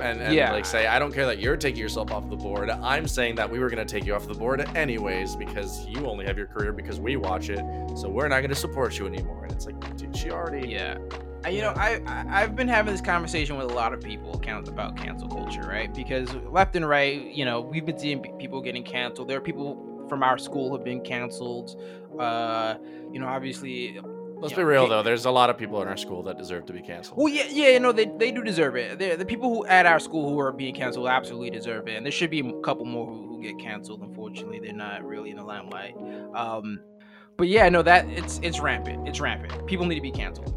[0.00, 0.52] And, and Yeah.
[0.52, 2.70] like say, I don't care that you're taking yourself off the board.
[2.70, 6.24] I'm saying that we were gonna take you off the board anyways because you only
[6.26, 7.58] have your career because we watch it.
[7.96, 9.44] So we're not gonna support you anymore.
[9.44, 10.98] And it's like, dude, she already Yeah.
[11.44, 14.38] And, you know, I, I I've been having this conversation with a lot of people
[14.40, 15.92] count about cancel culture, right?
[15.94, 19.28] Because left and right, you know, we've been seeing people getting canceled.
[19.28, 21.80] There are people from our school who've been canceled.
[22.18, 22.74] Uh,
[23.12, 24.00] you know, obviously.
[24.40, 25.02] Let's be know, real though.
[25.02, 27.18] There's a lot of people in our school that deserve to be canceled.
[27.18, 28.98] Well, yeah, yeah, you know, they, they do deserve it.
[28.98, 32.04] They're, the people who at our school who are being canceled absolutely deserve it, and
[32.06, 34.02] there should be a couple more who, who get canceled.
[34.02, 35.94] Unfortunately, they're not really in the limelight.
[36.34, 36.80] Um,
[37.36, 39.06] but yeah, no, that it's it's rampant.
[39.08, 39.66] It's rampant.
[39.66, 40.54] People need to be canceled.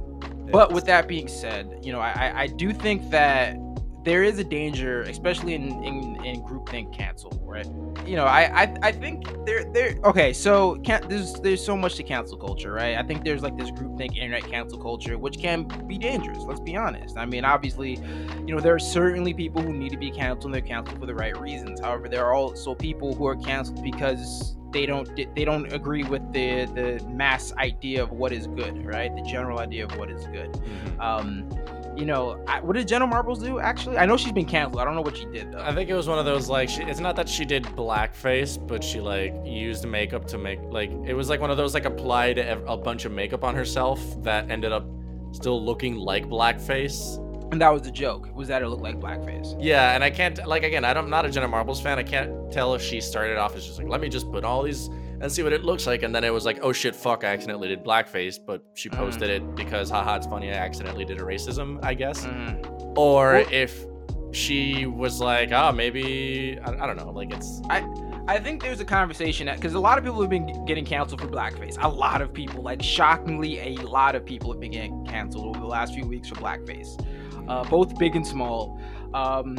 [0.52, 3.56] But with that being said, you know, I, I- I do think that
[4.04, 7.66] there is a danger, especially in, in, in groupthink cancel, right?
[8.06, 11.96] You know, I, I, I think there there okay, so can, there's there's so much
[11.96, 12.98] to cancel culture, right?
[12.98, 16.40] I think there's like this groupthink internet cancel culture, which can be dangerous.
[16.40, 17.18] Let's be honest.
[17.18, 18.00] I mean, obviously,
[18.46, 21.06] you know, there are certainly people who need to be canceled and they're canceled for
[21.06, 21.80] the right reasons.
[21.80, 26.22] However, there are also people who are canceled because they don't they don't agree with
[26.32, 29.14] the the mass idea of what is good, right?
[29.16, 30.52] The general idea of what is good.
[30.54, 31.00] Mhm.
[31.00, 31.50] Um,
[31.96, 33.60] you know, I, what did Jenna Marbles do?
[33.60, 34.82] Actually, I know she's been canceled.
[34.82, 35.62] I don't know what she did though.
[35.62, 38.66] I think it was one of those like she, it's not that she did blackface,
[38.68, 41.86] but she like used makeup to make like it was like one of those like
[41.86, 44.88] applied a bunch of makeup on herself that ended up
[45.32, 47.18] still looking like blackface.
[47.52, 48.34] And that was the joke.
[48.34, 49.58] Was that it looked like blackface?
[49.60, 52.00] Yeah, and I can't like again, I don't, I'm not a Jenna Marbles fan.
[52.00, 54.64] I can't tell if she started off as just like let me just put all
[54.64, 54.90] these
[55.22, 57.28] and see what it looks like, and then it was like oh shit, fuck, I
[57.28, 58.98] accidentally did blackface, but she Mhm.
[58.98, 62.26] posted it because haha, it's funny, I accidentally did a racism, I guess.
[62.26, 62.98] Mhm.
[62.98, 63.86] Or Well- if
[64.34, 67.86] she was like, ah, maybe I, I don't know, like it's I
[68.28, 71.20] I think there's a conversation that because a lot of people have been getting canceled
[71.22, 71.76] for blackface.
[71.82, 75.60] A lot of people, like shockingly, a lot of people have been getting canceled over
[75.60, 77.04] the last few weeks for blackface,
[77.50, 78.80] uh, both big and small.
[79.16, 79.58] Um,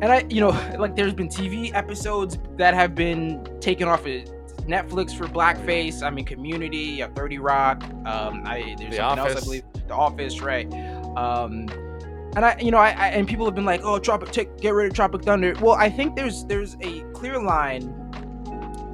[0.00, 4.24] and I, you know, like there's been TV episodes that have been taken off of
[4.66, 6.02] Netflix for blackface.
[6.02, 7.82] I mean, Community, 30 Rock.
[8.04, 9.62] Um, I there's The something else I believe.
[9.88, 10.66] The Office, right?
[11.16, 11.68] Um,
[12.36, 14.74] and I, you know, I, I and people have been like, "Oh, Tropic, take, get
[14.74, 17.92] rid of Tropic Thunder." Well, I think there's there's a clear line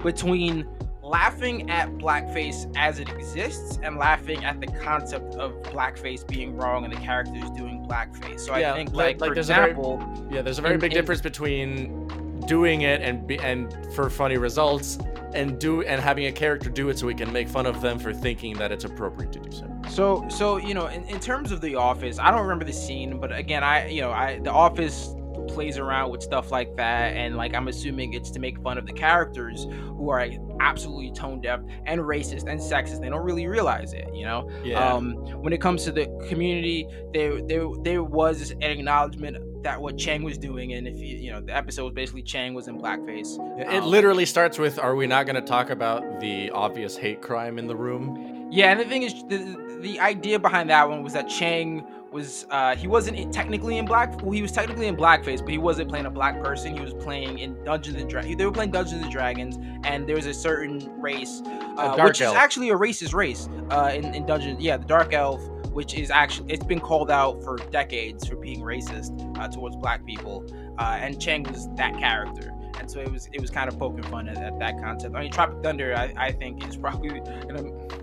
[0.03, 0.69] between
[1.03, 6.85] laughing at blackface as it exists and laughing at the concept of blackface being wrong
[6.85, 8.41] and the characters doing blackface.
[8.41, 10.75] So Yeah, I think, like- like, like for a very- example, Yeah, there's a very
[10.75, 12.07] in- big in- difference between
[12.47, 14.97] doing it and be, and for funny results
[15.35, 17.99] and do and having a character do it so we can make fun of them
[17.99, 19.69] for thinking that it's appropriate to do so.
[19.89, 23.19] So, so you know, in, in terms of the office, I don't remember the scene,
[23.19, 25.15] but again, I, you know, I the office
[25.49, 28.87] plays around with stuff like that, and like I'm assuming it's to make fun of
[28.87, 30.27] the characters who are
[30.61, 33.01] absolutely tone deaf and racist and sexist.
[33.01, 34.49] They don't really realize it, you know.
[34.65, 34.85] Yeah.
[34.85, 39.97] Um, when it comes to the community, there there there was an acknowledgement that what
[39.97, 42.79] Chang was doing, and if you you know the episode was basically Chang was in
[42.79, 43.39] blackface.
[43.61, 47.23] It Um, literally starts with Are we not going to talk about the obvious hate
[47.23, 48.49] crime in the room?
[48.51, 52.47] Yeah, and the thing is, the, the idea behind that one was that Chang was
[52.51, 54.21] uh, he wasn't technically in black.
[54.23, 56.77] Well, he was technically in blackface, but he wasn't playing a black person.
[56.77, 58.37] He was playing in Dungeons and Dragons.
[58.37, 62.35] They were playing Dungeons and Dragons, and there was a certain race, uh, which elf.
[62.35, 64.61] is actually a racist race uh, in, in Dungeons.
[64.61, 65.41] Yeah, the dark elf,
[65.73, 70.05] which is actually it's been called out for decades for being racist uh, towards black
[70.05, 70.45] people,
[70.79, 72.53] uh, and Chang was that character.
[72.79, 75.15] And so it was it was kind of poking fun at, at that concept.
[75.15, 77.21] I mean, Tropic Thunder, I, I think is probably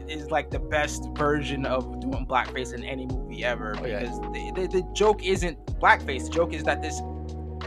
[0.08, 4.00] is like the best version of doing blackface in any movie ever Oh, yeah.
[4.00, 6.26] because the, the, the joke isn't blackface.
[6.26, 7.02] The joke is that this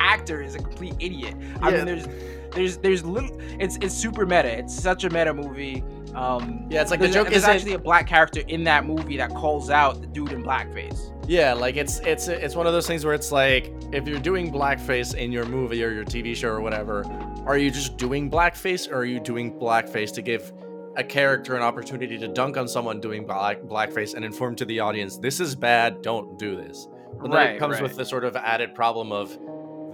[0.00, 1.34] actor is a complete idiot.
[1.60, 2.06] I mean, there's
[2.52, 3.36] there's there's little.
[3.60, 4.58] It's it's super meta.
[4.58, 5.82] It's such a meta movie.
[6.14, 9.16] Um, Yeah, it's like the joke there's isn't- actually a black character in that movie
[9.16, 11.08] that calls out the dude in blackface.
[11.28, 14.52] Yeah, like it's it's it's one of those things where it's like if you're doing
[14.52, 17.04] blackface in your movie or your TV show or whatever,
[17.46, 20.52] are you just doing blackface or are you doing blackface to give
[20.96, 24.80] a character an opportunity to dunk on someone doing black blackface and inform to the
[24.80, 26.88] audience this is bad, don't do this.
[27.20, 27.82] But then Right, it comes right.
[27.84, 29.38] with the sort of added problem of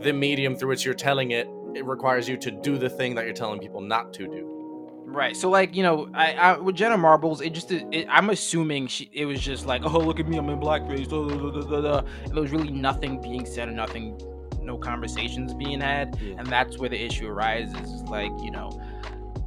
[0.00, 1.46] the medium through which you're telling it.
[1.74, 4.58] It requires you to do the thing that you're telling people not to do.
[5.11, 5.37] Right.
[5.37, 9.11] So like you know, I, I with Jenna Marbles, it just it, I'm assuming she
[9.12, 11.99] it was just like, oh look at me, I'm in blackface, da.
[12.27, 14.21] and there was really nothing being said or nothing,
[14.62, 16.37] no conversations being had, Yeah.
[16.38, 17.75] and that's where the issue arises.
[17.90, 18.71] Is like you know,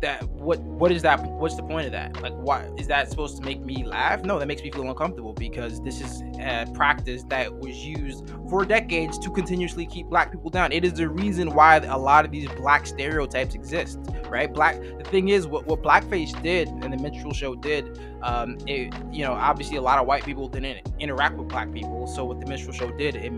[0.01, 1.23] that what what is that?
[1.23, 2.21] What's the point of that?
[2.21, 4.23] Like, why is that supposed to make me laugh?
[4.23, 8.65] No, that makes me feel uncomfortable because this is a practice that was used for
[8.65, 10.71] decades to continuously keep black people down.
[10.71, 14.51] It is the reason why a lot of these black stereotypes exist, right?
[14.51, 14.81] Black.
[14.81, 19.23] The thing is, what what blackface did and the minstrel show did, um, it you
[19.23, 22.45] know obviously a lot of white people didn't interact with black people, so what the
[22.47, 23.31] minstrel show did, it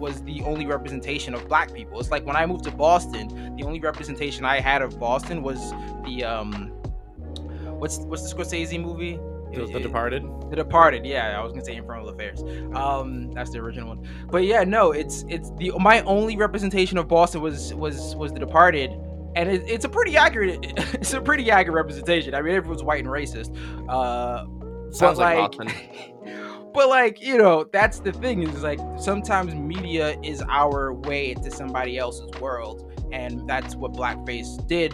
[0.00, 2.00] was the only representation of black people.
[2.00, 5.58] It's like when I moved to Boston, the only representation I had of Boston was
[6.04, 6.68] the um,
[7.78, 9.18] what's what's the Scorsese movie?
[9.52, 10.22] The, It- the it- Departed.
[10.50, 12.40] the Departed, yeah, I was gonna say Infernal Affairs.
[12.74, 14.08] Um, that's the original one.
[14.30, 18.38] But yeah, no, it's it's the my only representation of Boston was was was The
[18.40, 18.90] Departed,
[19.36, 20.58] and it, it's a pretty accurate
[20.94, 22.34] it's a pretty accurate representation.
[22.34, 23.50] I mean, everyone's white and racist.
[23.88, 24.46] Uh,
[24.92, 25.68] Sounds like, like- Boston.
[26.72, 31.50] but like you know, that's the thing is like sometimes media is our way into
[31.50, 34.92] somebody else's world, and that's what blackface did.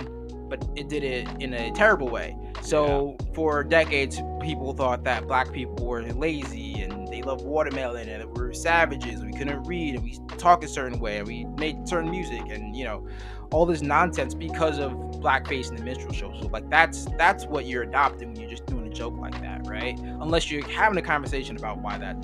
[0.48, 2.36] But it did it in a terrible way.
[2.62, 8.24] So for decades, people thought that black people were lazy and they loved watermelon and
[8.36, 9.20] we're savages.
[9.20, 12.42] And we couldn't read and we talk a certain way and we made certain music
[12.48, 13.06] and you know
[13.52, 16.32] all this nonsense because of blackface and the minstrel show.
[16.40, 19.66] So like that's that's what you're adopting when you're just doing a joke like that,
[19.66, 19.98] right?
[19.98, 22.20] Unless you're having a conversation about why that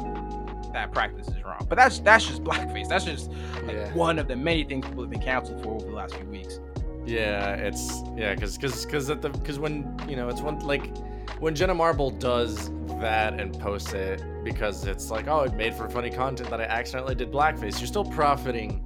[0.73, 1.65] that practice is wrong.
[1.69, 2.89] But that's that's just blackface.
[2.89, 3.31] That's just
[3.65, 3.93] like Yeah.
[3.95, 6.61] one of the many things people have been canceled for over the last few weeks.
[7.05, 10.97] Yeah, it's yeah, cause cause cause at the cause when you know it's one like
[11.41, 15.89] when Jenna Marble does that and posts it because it's like oh it made for
[15.89, 17.79] funny content that I accidentally did blackface.
[17.81, 18.85] You're still profiting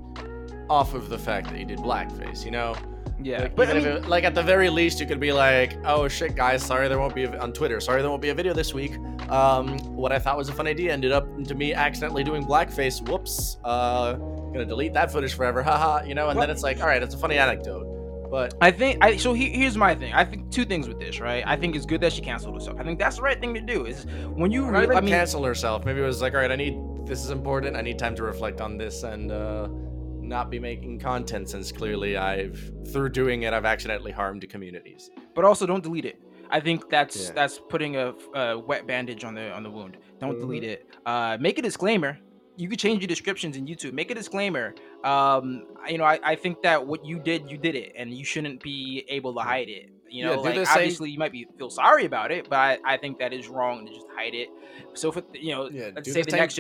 [0.71, 2.75] off of the fact that you did blackface, you know.
[3.23, 5.79] Yeah, Like, but I mean, it, like at the very least, you could be like,
[5.87, 7.81] "Oh shit, guys, sorry there won't be a, on Twitter.
[7.81, 8.99] Sorry there won't be a video this week.
[9.31, 13.07] Um, what I thought was a fun idea ended up to me accidentally doing blackface.
[13.09, 13.57] Whoops.
[13.65, 15.63] Uh, gonna delete that footage forever.
[15.71, 16.05] Haha.
[16.05, 17.96] You know, and then it's like, all right, it's a funny anecdote.
[18.31, 20.13] But I think I so he, here's my thing.
[20.13, 21.43] I think two things with this, right?
[21.47, 22.79] I think it's good that she canceled herself.
[22.81, 23.87] I think that's the right thing to do.
[23.87, 25.85] Is when you even I mean, cancel herself.
[25.85, 27.77] Maybe it was like, all right, I need this is important.
[27.77, 29.69] I need time to reflect on this and uh,
[30.21, 32.59] not be making content since clearly I've
[32.93, 35.11] through doing it I've accidentally harmed communities.
[35.35, 36.21] but also don't delete it.
[36.51, 37.33] I think that's Yeah.
[37.35, 39.97] that's putting a, a wet bandage on the on the wound.
[40.21, 40.41] Don't Mhm.
[40.41, 40.97] delete it.
[41.05, 42.19] Uh, make a disclaimer.
[42.57, 43.93] You could change your descriptions in YouTube.
[43.93, 44.75] Make a disclaimer.
[45.05, 48.25] Um, you know, I, I think that what you did, you did it, and you
[48.25, 49.91] shouldn't be able to hide it.
[50.09, 52.57] You know, do like the same- obviously you might be feel sorry about it, but
[52.59, 54.49] I, I think that is wrong to just hide it.
[54.95, 56.59] So for you know, Yeah, let's say the the, same- next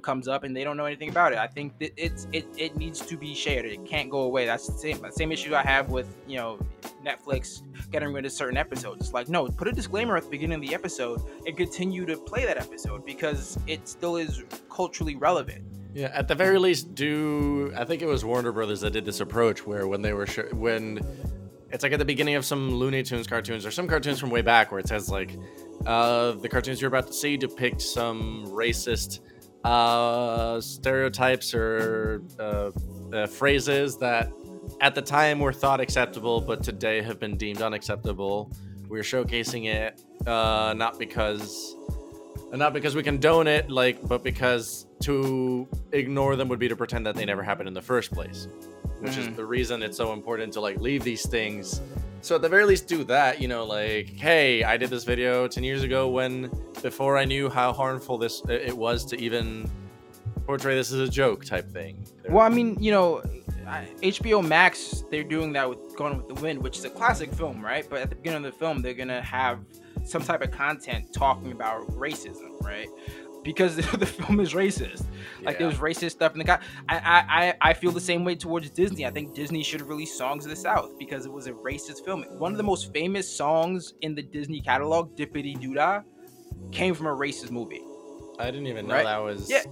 [0.00, 2.76] comes up and they don't know anything about it, I think that it's it, it
[2.76, 3.64] needs to be shared.
[3.64, 4.46] It can't go away.
[4.46, 6.58] That's the same same issue I have with you know
[7.04, 9.00] Netflix getting rid of certain episodes.
[9.02, 12.16] It's like no, put a disclaimer at the beginning of the episode and continue to
[12.16, 15.64] play that episode because it still is culturally relevant.
[15.94, 19.20] Yeah, at the very least, do I think it was Warner Brothers that did this
[19.20, 21.00] approach where when they were sh- when
[21.70, 24.42] it's like at the beginning of some Looney Tunes cartoons or some cartoons from way
[24.42, 25.36] back where it says like
[25.86, 29.20] uh, the cartoons you're about to see depict some racist
[29.64, 32.70] uh, stereotypes or uh,
[33.12, 34.30] uh, phrases that
[34.80, 38.52] at the time were thought acceptable, but today have been deemed unacceptable.
[38.88, 41.76] We're showcasing it uh, not because
[42.52, 47.06] not because we condone it, like, but because to ignore them would be to pretend
[47.06, 48.46] that they never happened in the first place,
[49.02, 49.30] which Mhm.
[49.30, 51.80] is the reason it's so important to like leave these things.
[52.22, 53.40] So at the very least, do that.
[53.40, 56.50] You know, like, hey, I did this video ten years ago when
[56.82, 59.68] before I knew how harmful this it was to even
[60.46, 61.96] portray this as a joke type thing.
[62.28, 63.22] Well, I mean, you know,
[64.02, 67.64] HBO Max, they're doing that with Gone with the Wind, which is a classic film,
[67.64, 67.84] right?
[67.88, 69.60] But at the beginning of the film, they're gonna have
[70.04, 72.88] some type of content talking about racism, right?
[73.42, 75.04] Because the film is racist.
[75.42, 75.66] Like Yeah.
[75.68, 76.60] there's racist stuff in the guy.
[76.88, 79.04] I, I I feel the same way towards Disney.
[79.06, 82.22] I think Disney should release Songs of the South because it was a racist film.
[82.38, 86.04] One of the most famous songs in the Disney catalog, Dippity Doodah,
[86.70, 87.82] came from a racist movie.
[88.38, 89.04] I didn't even know Right?
[89.04, 89.62] that was Yeah.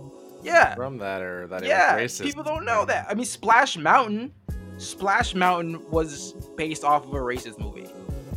[0.42, 0.74] Yeah.
[0.74, 2.24] from that or that yeah, it was racist.
[2.24, 3.06] people don't know that.
[3.08, 4.32] I mean, Splash Mountain,
[4.78, 7.86] Splash Mountain was based off of a racist movie,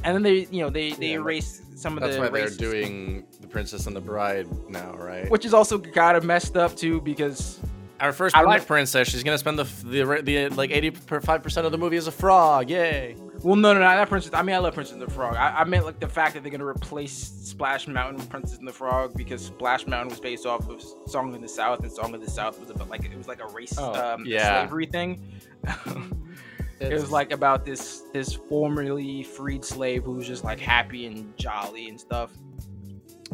[0.04, 2.50] and then they, you know, they they Yeah, erased some of That's the why they're
[2.50, 5.30] doing Princess and the Bride now, right?
[5.32, 7.60] which is also kind of messed up too because
[8.00, 11.42] Our first I don't black princess, she's gonna spend the the, the like eighty five
[11.42, 12.70] percent of the movie as a frog.
[12.70, 13.16] Yay!
[13.44, 14.34] well, no, no, no, that Princess.
[14.34, 15.36] I mean, I love Princess and the Frog.
[15.36, 18.68] I, I meant like the fact that they're gonna replace Splash Mountain with Princess and
[18.68, 22.13] the Frog because Splash Mountain was based off of Song of the South, and Song
[22.16, 24.62] of the South was about like it was like a race Oh, um, yeah.
[24.62, 25.22] slavery thing.
[26.80, 31.36] it was like about this this formerly freed slave who was just like happy and
[31.38, 32.32] jolly and stuff.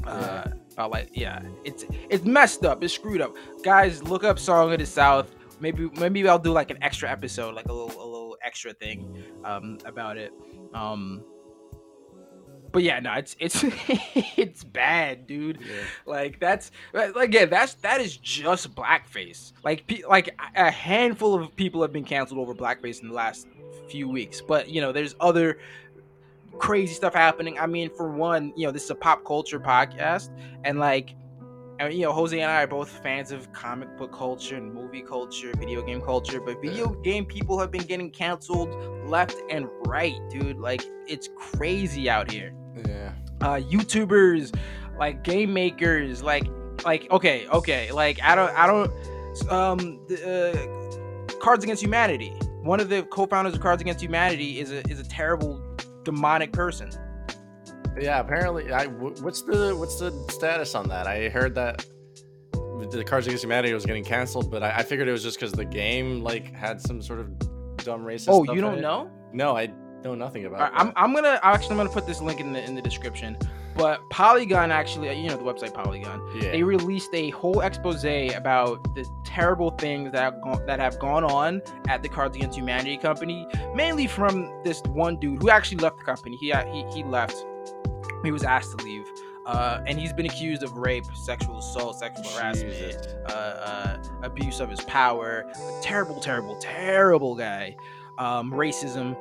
[0.06, 2.84] Uh, about like yeah, it's it's messed up.
[2.84, 3.36] It's screwed up.
[3.64, 7.54] Guys, look up "Song of the South." Maybe maybe I'll do like an extra episode,
[7.56, 10.32] like a little a little extra thing um, about it.
[10.74, 11.24] Um,
[12.72, 13.64] but yeah, no, it's it's
[14.38, 15.60] it's bad, dude.
[15.62, 15.84] Yeah.
[16.06, 19.54] Like that's like yeah, that's that is just blackface.
[19.64, 23.48] Like pe- like a handful of people have been canceled over blackface in the last
[23.90, 25.60] few weeks, but you know, there's other
[26.60, 27.58] crazy stuff happening.
[27.60, 30.30] I mean, for one, you know, this is a pop culture podcast,
[30.64, 31.16] and like,
[31.80, 35.02] and, you know, Jose and I are both fans of comic book culture and movie
[35.02, 38.70] culture, video game culture, but video game people have been getting canceled
[39.08, 40.60] left and right, dude.
[40.60, 42.54] Like, it's crazy out here
[42.86, 43.14] Yeah.
[43.42, 44.54] uh youtubers
[45.00, 46.46] like game makers like
[46.86, 48.92] like okay okay like i don't i don't
[49.52, 50.18] um the,
[51.34, 52.30] uh, cards against humanity
[52.62, 55.60] one of the co-founders of cards against humanity is a is a terrible
[56.04, 56.90] demonic person
[58.00, 58.20] Yeah.
[58.20, 61.08] Apparently, I what's the what's the status on that?
[61.08, 61.86] I heard that
[62.92, 65.52] the Cards Against Humanity was getting canceled, but I, I figured it was just because
[65.52, 67.38] the game like had some sort of
[67.78, 68.28] dumb racist.
[68.30, 69.72] oh you don't know No, I
[70.04, 70.62] know nothing about.
[70.62, 70.94] All right, I'm.
[70.96, 73.38] I'm gonna actually i'm gonna put this link in the in the description
[73.80, 76.52] but polygon actually you know the website polygon yeah.
[76.52, 81.24] they released a whole expose about the terrible things that have, gone, that have gone
[81.24, 86.00] on at the Cards Against Humanity company, mainly from this one dude who actually left
[86.00, 86.36] the company.
[86.38, 87.46] He he, he left.
[88.24, 89.06] He was asked to leave,
[89.46, 94.70] uh, and he's been accused of rape, sexual assault, sexual harassment, uh, uh, abuse of
[94.70, 95.46] his power.
[95.56, 97.78] A terrible, terrible, terrible guy.
[98.18, 99.16] Um, racism.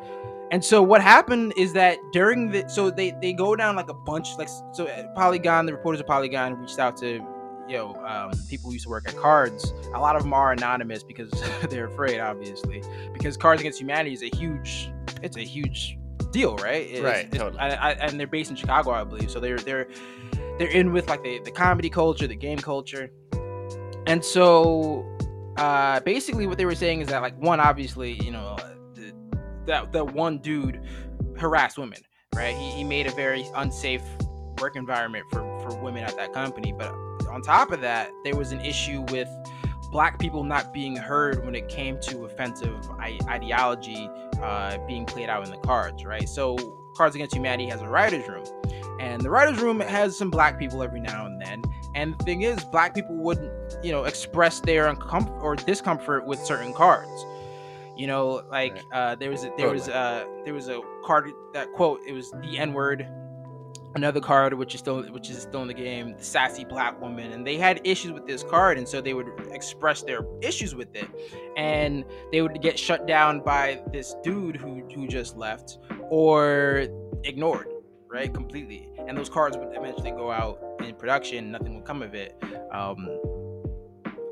[0.50, 3.94] And so what happened is that during the so they they go down like a
[3.94, 7.20] bunch like so uh, Polygon the reporters of Polygon reached out to
[7.68, 9.72] you know um, people who used to work at Cards.
[9.94, 11.30] A lot of them are anonymous because
[11.70, 12.82] they're afraid, obviously,
[13.12, 14.90] because Cards Against Humanity is a huge
[15.22, 15.98] it's a huge
[16.30, 16.86] deal, right?
[16.86, 17.58] It's- Right, it's- totally.
[17.60, 19.30] I, I, and they're based in Chicago, I believe.
[19.30, 19.88] So they're they're
[20.58, 23.10] they're in with like the the comedy culture, the game culture,
[24.06, 25.04] and so
[25.58, 28.56] uh, basically what they were saying is that like one obviously you know
[29.68, 30.80] that that one dude
[31.38, 32.00] harassed women
[32.34, 32.54] right?
[32.54, 34.02] He, he made a very unsafe
[34.60, 36.72] work environment for for women at that company.
[36.72, 36.92] But
[37.30, 39.28] on top of that there was an issue with
[39.90, 42.76] black people not being heard when it came to offensive
[43.26, 44.08] ideology
[44.42, 46.28] uh, being played out in the cards right?
[46.28, 46.56] So
[46.96, 48.44] cards against humanity has a writers room
[49.00, 51.62] and the writers room has some black people every now and then.
[51.94, 53.50] And the thing is black people wouldn't
[53.82, 57.24] you know express their uncomfort or discomfort with certain cards
[57.98, 58.84] you know like Right.
[58.92, 62.30] uh there was a, there was uh there was a card that quote it was
[62.30, 63.06] the n word
[63.94, 67.32] another card which is still which is still in the game the sassy black woman
[67.32, 70.94] and they had issues with this card and so they would express their issues with
[70.94, 71.08] it.
[71.56, 75.78] And they would get shut down by this dude who who just left
[76.10, 76.86] or
[77.24, 77.68] ignored
[78.08, 78.90] right completely.
[79.08, 82.36] And those cards would eventually go out in production nothing would come of it.
[82.70, 83.08] Um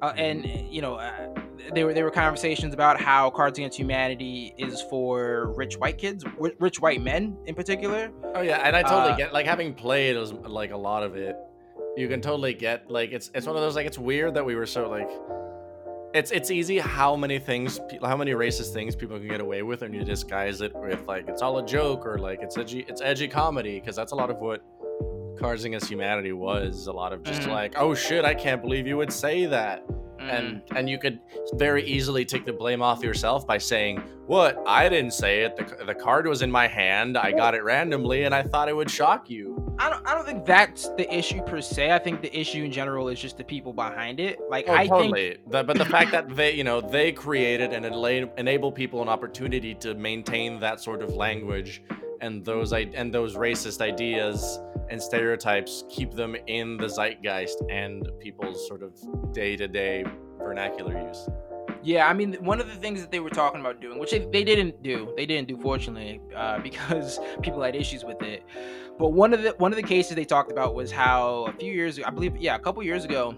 [0.03, 1.29] uh, and you know uh,
[1.75, 6.25] there were there were conversations about how Cards Against Humanity is for rich white kids,
[6.59, 8.11] rich white men in particular.
[8.35, 11.17] Oh yeah, and I totally Uh, get like having played as like a lot of
[11.17, 11.37] it.
[11.97, 14.55] You can totally get like it's it's one of those like it's weird that we
[14.55, 15.09] were so like
[16.15, 19.83] it's it's easy how many things how many racist things people can get away with
[19.83, 23.01] and you disguise it with like it's all a joke or like it's edgy it's
[23.03, 24.63] edgy comedy because that's a lot of what
[25.39, 27.49] Cards Against Humanity was a lot of just Mhm.
[27.53, 29.83] like oh shit I can't believe you would say that
[30.27, 30.39] Mm.
[30.39, 31.21] and and you could
[31.55, 34.63] very easily take the blame off yourself by saying what?
[34.67, 35.57] I didn't say it.
[35.57, 37.17] The, the card was in my hand.
[37.17, 40.25] I got it randomly and I thought it would shock you I don't I don't
[40.27, 41.91] think that's the issue per se.
[41.93, 44.39] I think the issue in general is just the people behind it.
[44.49, 45.37] Like Oh, I think totally.
[45.49, 49.09] The- but the fact that they, you know, they created and ela- enable people an
[49.09, 51.83] opportunity to maintain that sort of language
[52.23, 54.59] and those i- and those racist ideas
[54.89, 58.93] and stereotypes keep them in the zeitgeist and people's sort of
[59.33, 60.05] day-to-day
[60.39, 61.29] vernacular use.
[61.87, 64.19] Yeah, I mean, one of the things that they were talking about doing, which they,
[64.19, 68.43] they didn't do, they didn't do, fortunately, uh, because people had issues with it.
[68.99, 71.73] But one of the one of the cases they talked about was how a few
[71.73, 73.37] years, I believe, yeah, a couple years ago,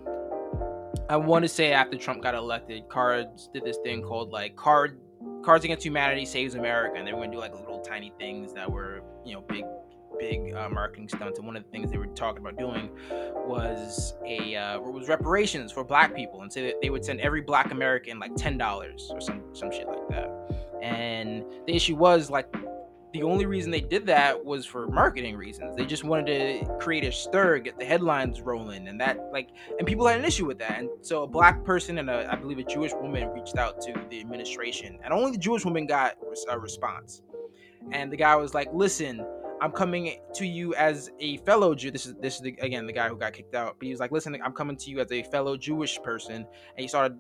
[1.11, 4.99] I want to say after Trump got elected, Cards did this thing called like Card
[5.45, 8.55] Cards Against Humanity Saves America, and they were going to do like little tiny things
[8.55, 9.65] that were, you know, big
[10.19, 11.39] big uh, marketing stunts.
[11.39, 15.73] And one of the things they were talking about doing was a uh, was reparations
[15.73, 19.21] for black people and say that they would send every black american like $10 or
[19.21, 20.31] some some shit like that.
[20.83, 22.53] And the issue was like
[23.13, 25.75] the only reason they did that was for marketing reasons.
[25.77, 26.27] They just wanted
[26.67, 29.49] to create a stir get the headlines rolling and that like
[29.79, 30.79] and people had an issue with that.
[30.79, 33.95] And so a black person and a, i believe a jewish woman reached out to
[34.11, 36.17] the administration and only the jewish woman got
[36.49, 37.23] a response.
[37.91, 39.25] And the guy was like listen
[39.61, 41.91] I'm coming to you as a fellow Jew.
[41.91, 43.77] This is this is the, again the guy who got kicked out.
[43.79, 46.47] But he was like, "Listen, I'm coming to you as a fellow Jewish person," and
[46.77, 47.19] he started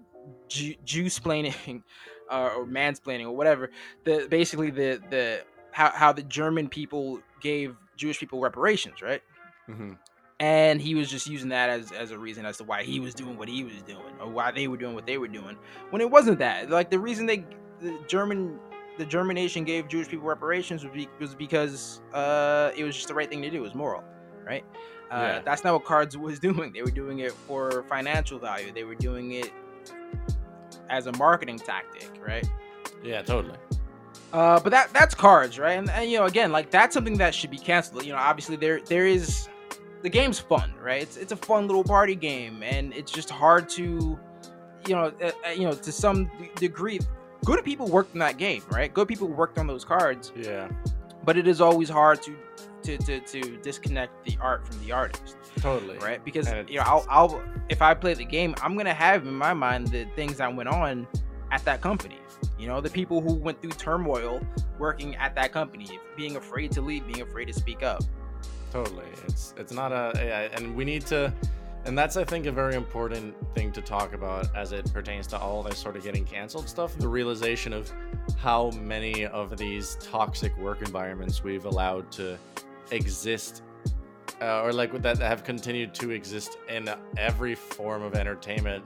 [0.49, 1.83] Jew, Jew-splaining
[2.31, 3.71] uh, or mansplaining or whatever.
[4.05, 5.41] The basically the the
[5.73, 9.23] how how the German people gave Jewish people reparations, right?
[9.69, 9.93] Mm-hmm.
[10.41, 13.15] And he was just using that as as a reason as to why he was
[13.15, 15.57] doing what he was doing or why they were doing what they were doing
[15.91, 16.71] when it wasn't that.
[16.71, 17.45] Like the reason they
[17.81, 18.59] the German
[18.99, 23.09] the German nation gave Jewish people reparations was, be, was because uh, it was just
[23.09, 23.57] the right thing to do.
[23.57, 24.05] It was moral,
[24.47, 24.65] right?
[25.11, 25.41] Uh, Yeah.
[25.45, 26.73] That's not what Cards was doing.
[26.73, 28.73] They were doing it for financial value.
[28.73, 29.51] They were doing it
[30.91, 32.49] as a marketing tactic, right?
[33.03, 33.57] Yeah, totally.
[34.33, 35.79] Uh, but that that's Cards, right?
[35.79, 38.05] And, and you know, again, like that's something that should be canceled.
[38.05, 39.49] You know, obviously there there is
[40.03, 41.01] the game's fun, right?
[41.01, 44.19] It's it's a fun little party game, and it's just hard to,
[44.87, 47.01] you know, uh, uh, you know, to some d- degree,
[47.45, 48.93] good people worked in that game, right?
[48.93, 50.69] Good people worked on those cards, Yeah,
[51.25, 52.37] but it is always hard to
[52.85, 55.99] to to, to disconnect the art from the artist, totally.
[55.99, 56.25] right?
[56.25, 59.35] Because And you know, I'll, I'll if I play the game, I'm gonna have in
[59.35, 61.07] my mind the things that went on
[61.51, 62.19] at that company.
[62.59, 64.41] You know, the people who went through turmoil
[64.79, 68.03] working at that company, being afraid to leave, being afraid to speak up.
[68.73, 69.05] Totally.
[69.27, 71.33] It's it's not a yeah, and we need to
[71.85, 75.39] and that's I think a very important thing to talk about as it pertains to
[75.39, 77.91] all this sort of getting canceled stuff, the realization of
[78.37, 82.39] how many of these toxic work environments we've allowed to
[82.91, 83.63] exist
[84.41, 88.85] uh, or like that have continued to exist in every form of entertainment.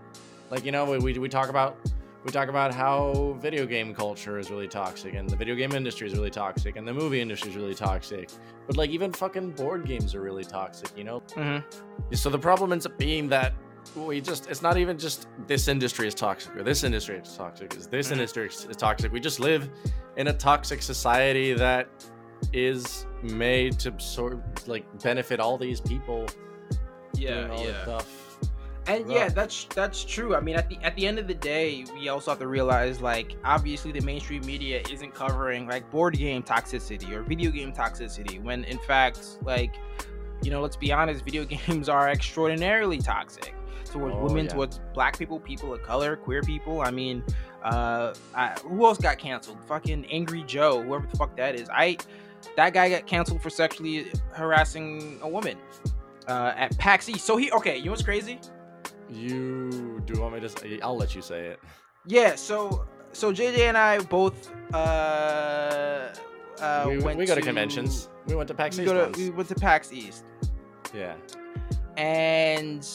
[0.51, 1.77] Like you know, we, we, we talk about
[2.25, 6.07] we talk about how video game culture is really toxic and the video game industry
[6.07, 8.31] is really toxic and the movie industry is really toxic
[8.67, 12.15] but like even fucking board games are really toxic you know Mm-hmm.
[12.15, 13.53] so the problem ends up being that
[13.97, 17.75] we just it's not even just this industry is toxic or this industry is toxic
[17.77, 18.13] is this Mhm.
[18.13, 19.69] industry is toxic we just live
[20.17, 21.89] in a toxic society that
[22.53, 26.27] is made to sort of like benefit all these people
[27.15, 27.83] Yeah, doing all this yeah.
[27.83, 28.32] stuff
[28.87, 30.35] And yeah, that's that's true.
[30.35, 33.01] I mean, at the at the end of the day, we also have to realize
[33.01, 38.43] like obviously the mainstream media isn't covering like board game toxicity or video game toxicity
[38.43, 39.77] when in fact like
[40.43, 43.55] you know, let's be honest, video games are extraordinarily toxic
[43.85, 44.53] towards Oh, women, yeah.
[44.53, 46.81] towards black people, people of color, queer people.
[46.81, 47.23] I mean,
[47.63, 49.59] uh I, who else got canceled?
[49.69, 51.69] Fucking Angry Joe, whoever the fuck that is.
[51.73, 51.99] I
[52.57, 55.57] that guy got canceled for sexually harassing a woman
[56.27, 57.25] uh, at PAX East.
[57.25, 58.41] So he okay, you know what's crazy?
[59.15, 61.61] You do want me to say i'll let you say it.
[62.07, 66.13] Yeah, so so JJ and I both uh
[66.61, 68.09] uh we, went we go to to conventions.
[68.27, 70.25] We went to pax We, East go to, we went to PAX East.
[70.95, 71.15] Yeah.
[71.97, 72.87] And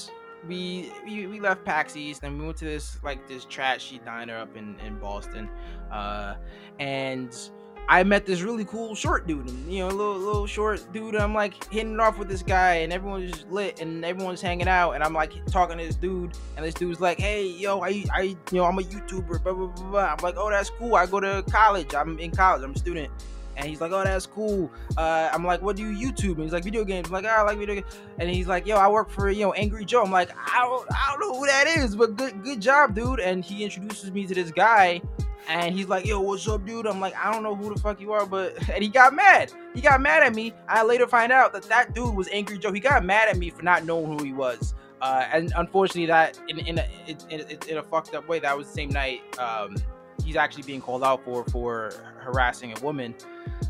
[0.48, 4.38] we, we we left PAX East and we went to this like this trashy diner
[4.38, 5.50] up in in Boston,
[5.92, 6.36] uh,
[6.80, 7.52] and
[7.90, 11.16] I met this really cool short dude, you know, little little short dude.
[11.16, 14.68] I'm like hitting it off with this guy, and everyone's just lit, and everyone's hanging
[14.68, 18.04] out, and I'm like talking to this dude, and this dude's like, "Hey, yo, I
[18.14, 20.06] I you know I'm a YouTuber, blah blah blah." blah.
[20.14, 20.96] I'm like, "Oh, that's cool.
[20.96, 21.96] I go to college.
[21.96, 22.62] I'm in college.
[22.64, 23.10] I'm a student."
[23.58, 26.54] And he's like, "Oh, that's cool." Uh, I'm like, "What do you YouTube?" And he's
[26.54, 27.88] like, "Video games." I'm like, oh, "I like video games."
[28.20, 30.88] And he's like, "Yo, I work for you know Angry Joe." I'm like, "I don't,
[30.92, 34.28] I don't know who that is, but good, good job, dude." And he introduces me
[34.28, 35.02] to this guy,
[35.50, 38.00] and he's like, "Yo, what's up, dude?" I'm like, "I don't know who the fuck
[38.00, 39.52] you are," but and he got mad.
[39.74, 40.54] He got mad at me.
[40.68, 42.72] I later find out that that dude was Angry Joe.
[42.72, 44.76] He got mad at me for not knowing who he was.
[45.02, 48.58] Uh, and unfortunately, that in in a, in, in, in a fucked up way, that
[48.58, 49.22] was the same night.
[49.40, 49.76] Um,
[50.24, 53.16] he's actually being called out for for harassing a woman.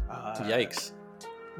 [0.09, 0.93] Uh, Yikes!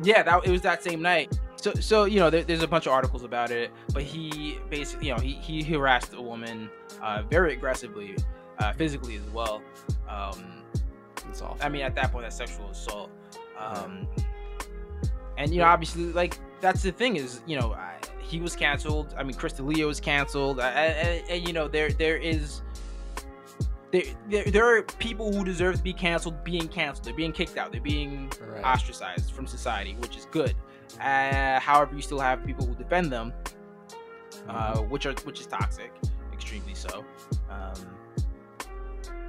[0.04, 1.38] Yeah, that it was that same night.
[1.56, 5.08] So so you know, there, there's a bunch of articles about it, but he basically
[5.08, 6.70] you know he he harassed a woman
[7.02, 8.16] uh, very aggressively,
[8.60, 9.62] uh, physically as well.
[10.08, 10.64] Um,
[11.30, 11.58] it's awful.
[11.62, 13.10] I mean, at that point, that's sexual assault.
[13.58, 14.08] Um,
[15.38, 19.16] and you know, obviously, like that's the thing is, you know, I, he was canceled.
[19.18, 20.60] I mean, Chris D'Elia was canceled.
[20.60, 22.62] And, you know, there there is
[23.92, 27.06] there, there, there are people who deserve to be canceled being canceled.
[27.06, 27.72] They're being kicked out.
[27.72, 28.64] They're being right.
[28.64, 30.56] ostracized from society, which is good.
[31.02, 33.34] Uh, however, you still have people who defend them,
[34.48, 34.90] uh, mm-hmm.
[34.90, 35.92] which are which is toxic,
[36.34, 37.06] extremely so.
[37.50, 37.74] Um,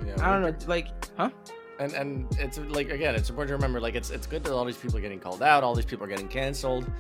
[0.07, 1.31] yeah, I don't know, like, huh?
[1.79, 4.65] And and it's like again, it's important to remember, like it's it's good that all
[4.65, 6.91] these people are getting called out, all these people are getting canceled,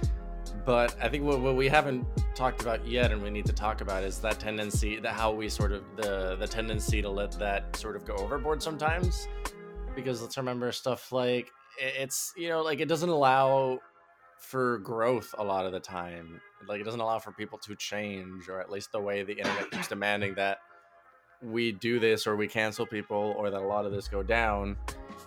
[0.64, 3.80] but I think what, what we haven't talked about yet, and we need to talk
[3.80, 7.76] about, is that tendency, that how we sort of the the tendency to let that
[7.76, 9.28] sort of go overboard sometimes.
[9.94, 13.80] Because let's remember stuff like it's you know like it doesn't allow
[14.38, 16.40] for growth a lot of the time.
[16.66, 19.70] Like it doesn't allow for people to change, or at least the way the internet
[19.70, 20.58] keeps demanding that
[21.42, 24.76] we do this or we cancel people or that a lot of this go down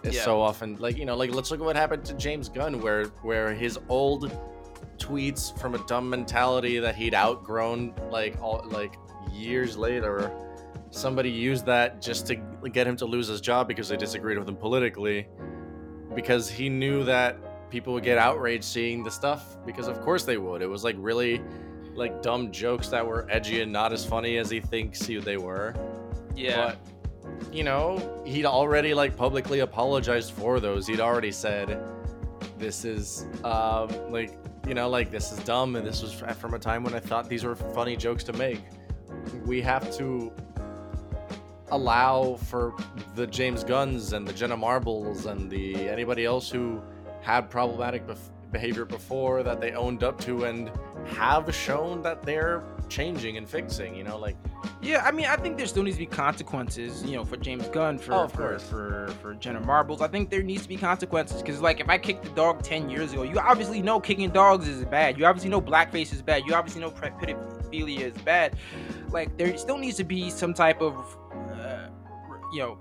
[0.04, 0.24] is yeah.
[0.24, 3.06] so often like you know like let's look at what happened to James Gunn where
[3.22, 4.32] where his old
[5.02, 8.96] tweets from a dumb mentality that he'd outgrown like all like
[9.34, 10.32] years later.
[10.92, 12.36] Somebody used that just to
[12.72, 15.28] get him to lose his job because they disagreed with him politically
[16.14, 20.38] because he knew that people would get outraged seeing the stuff because of course they
[20.38, 20.62] would.
[20.62, 21.42] It was like really
[21.96, 25.38] like dumb jokes that were edgy and not as funny as he thinks he, they
[25.38, 25.74] were.
[26.36, 26.76] Yeah.
[26.76, 30.86] But you know he'd already like publicly apologized for those.
[30.86, 31.82] He'd already said
[32.58, 34.38] this is um like
[34.68, 37.28] you know, like this is dumb and this was from a time when I thought
[37.30, 38.62] these were funny jokes to make.
[39.46, 40.32] We have to
[41.70, 42.76] allow for
[43.16, 46.82] the James Gunns and the Jenna Marbles and the anybody else who
[47.22, 50.70] had problematic bef- behavior before that they owned up to and
[51.06, 53.96] have shown that they're changing and fixing.
[53.96, 54.36] You know, like
[54.82, 57.68] yeah, I mean, I think there still needs to be consequences, you know, for James
[57.68, 60.02] Gunn, for oh, for, for for Jenna Marbles.
[60.02, 62.90] I think there needs to be consequences because, like, if I kicked the dog ten
[62.90, 65.18] years ago, you obviously know kicking dogs is bad.
[65.18, 66.44] You obviously know blackface is bad.
[66.46, 68.58] You obviously know pedophilia is bad.
[69.10, 70.96] Like, there still needs to be some type of,
[71.54, 71.88] uh,
[72.54, 72.78] you know,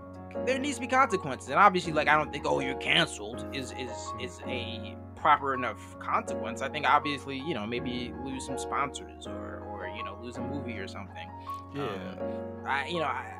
[0.47, 1.51] there needs to be consequences.
[1.51, 3.91] And obviously, like, I don't think, oh, you're canceled is is
[4.21, 6.63] is a proper enough consequence.
[6.63, 10.41] I think obviously, you know, maybe lose some sponsors or or you know lose a
[10.41, 11.29] movie or something.
[11.75, 11.83] Yeah.
[11.83, 13.37] Um, I you know I.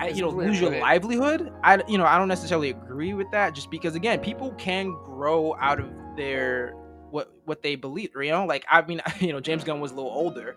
[0.00, 1.52] I, you know, lose your livelihood.
[1.62, 3.54] I, you know, I don't necessarily agree with that.
[3.54, 6.74] Just because, again, people can grow out of their
[7.10, 8.10] what what they believe.
[8.14, 10.56] You know, like I mean, you know, James Gunn was a little older.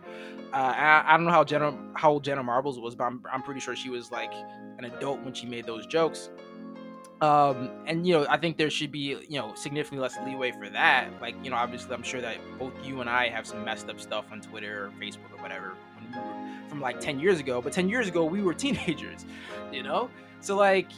[0.53, 3.43] Uh, I, I don't know how Jenna how old Jenna Marbles was, but I'm I'm
[3.43, 4.33] pretty sure she was like
[4.77, 6.29] an adult when she made those jokes.
[7.23, 10.67] Um, and you know, I think there should be you know significantly less leeway for
[10.67, 11.07] that.
[11.21, 14.01] Like you know, obviously, I'm sure that both you and I have some messed up
[14.01, 16.13] stuff on Twitter or Facebook or whatever we
[16.67, 17.61] from like 10 years ago.
[17.61, 19.25] But 10 years ago, we were teenagers,
[19.71, 20.09] you know.
[20.41, 20.89] So like,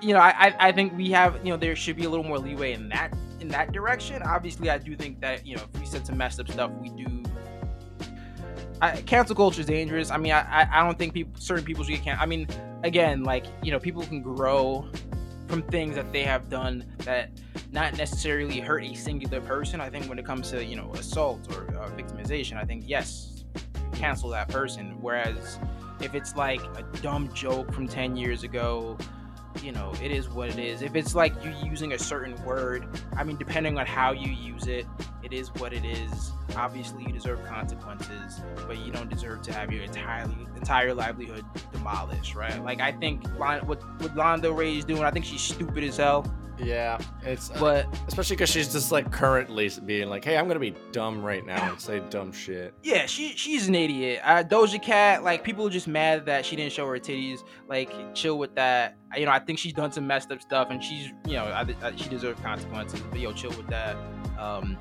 [0.00, 2.38] you know, I I think we have you know there should be a little more
[2.38, 4.22] leeway in that in that direction.
[4.22, 6.88] Obviously, I do think that you know if we said some messed up stuff, we
[6.88, 7.22] do
[8.80, 10.10] I, cancel culture is dangerous.
[10.10, 12.22] I mean, I, I don't think people, certain people should get canceled.
[12.22, 12.46] I mean,
[12.82, 14.88] again, like you know, people can grow
[15.50, 17.30] from things that they have done that
[17.72, 19.80] not necessarily hurt a singular person.
[19.80, 23.44] I think when it comes to you know assault or uh, victimization, I think yes,
[23.92, 24.96] cancel that person.
[25.00, 25.58] Whereas
[26.00, 28.96] if it's like a dumb joke from 10 years ago
[29.62, 30.82] you know, it is what it is.
[30.82, 32.86] If it's like you using a certain word,
[33.16, 34.86] I mean, depending on how you use it,
[35.22, 36.32] it is what it is.
[36.56, 42.34] Obviously, you deserve consequences, but you don't deserve to have your entirely entire livelihood demolished,
[42.34, 42.62] right?
[42.64, 43.82] Like I think what what
[44.16, 46.24] Lana Del Rey is doing, I think she's stupid as hell.
[46.62, 50.60] Yeah, it's uh, but especially because she's just like currently being like, "Hey, I'm gonna
[50.60, 54.20] be dumb right now and say dumb shit." Yeah, she she's an idiot.
[54.24, 57.40] Uh, Doja Cat, like people are just mad that she didn't show her titties.
[57.68, 58.96] Like, chill with that.
[59.16, 61.66] You know, I think she's done some messed up stuff, and she's you know, I,
[61.82, 63.00] I, she deserves consequences.
[63.10, 63.96] But yo, chill with that.
[64.38, 64.76] Um,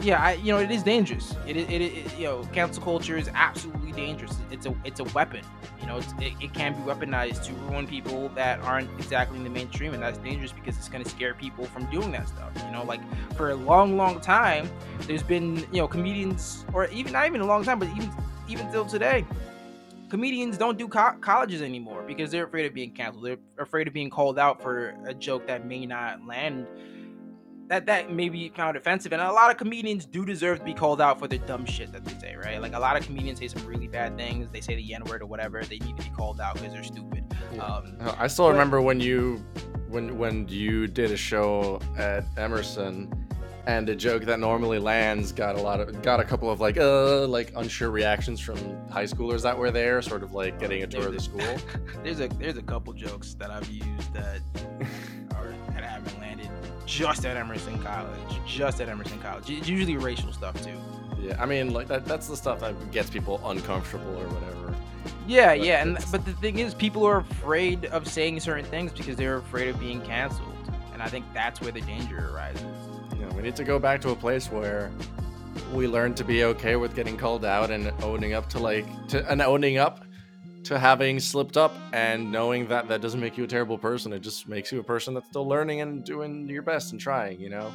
[0.00, 1.34] yeah, I, you know, it is dangerous.
[1.46, 4.36] It, it, it, you know, cancel culture is absolutely dangerous.
[4.50, 5.42] It's a, it's a weapon.
[5.80, 6.06] You know, it,
[6.40, 10.18] it can be weaponized to ruin people that aren't exactly in the mainstream, and that's
[10.18, 12.52] dangerous because it's going to scare people from doing that stuff.
[12.66, 13.00] You know, like
[13.36, 14.70] for a long, long time,
[15.02, 18.10] there's been, you know, comedians, or even not even a long time, but even
[18.48, 19.24] even till today,
[20.08, 23.24] comedians don't do co- colleges anymore because they're afraid of being canceled.
[23.24, 26.66] They're afraid of being called out for a joke that may not land
[27.68, 30.74] that that may be found offensive and a lot of comedians do deserve to be
[30.74, 32.60] called out for the dumb shit that they say right?
[32.60, 35.26] Like a lot of comedians say some really bad things they say the n-word or
[35.26, 37.24] whatever they need to be called out because they're stupid.
[37.54, 37.62] Yeah.
[37.64, 39.44] um, I still but- remember when you
[39.88, 43.12] when when you did a show at Emerson
[43.66, 46.76] and a joke that normally lands got a lot of got a couple of like
[46.78, 48.56] uh like unsure reactions from
[48.88, 51.40] high schoolers that were there sort of like getting a tour of the school.
[52.04, 55.05] there's a there's a couple jokes that i've used that are that haven't landed
[56.86, 59.50] just at emerson college just at emerson college.
[59.50, 60.78] It's usually racial stuff too.
[61.20, 64.74] Yeah i mean like that that's the stuff that gets people uncomfortable or whatever.
[65.26, 68.92] Yeah, But yeah, and but the thing is, people are afraid of saying certain things
[68.92, 70.54] because they're afraid of being canceled,
[70.92, 72.62] and I think that's where the danger arises.
[73.20, 74.90] know we need to go back to a place where
[75.72, 79.28] we learn to be okay with getting called out and owning up to like to
[79.30, 80.04] and owning up
[80.66, 84.20] to having slipped up and knowing that that doesn't make you a terrible person it
[84.20, 87.48] just makes you a person that's still learning and doing your best and trying you
[87.48, 87.72] know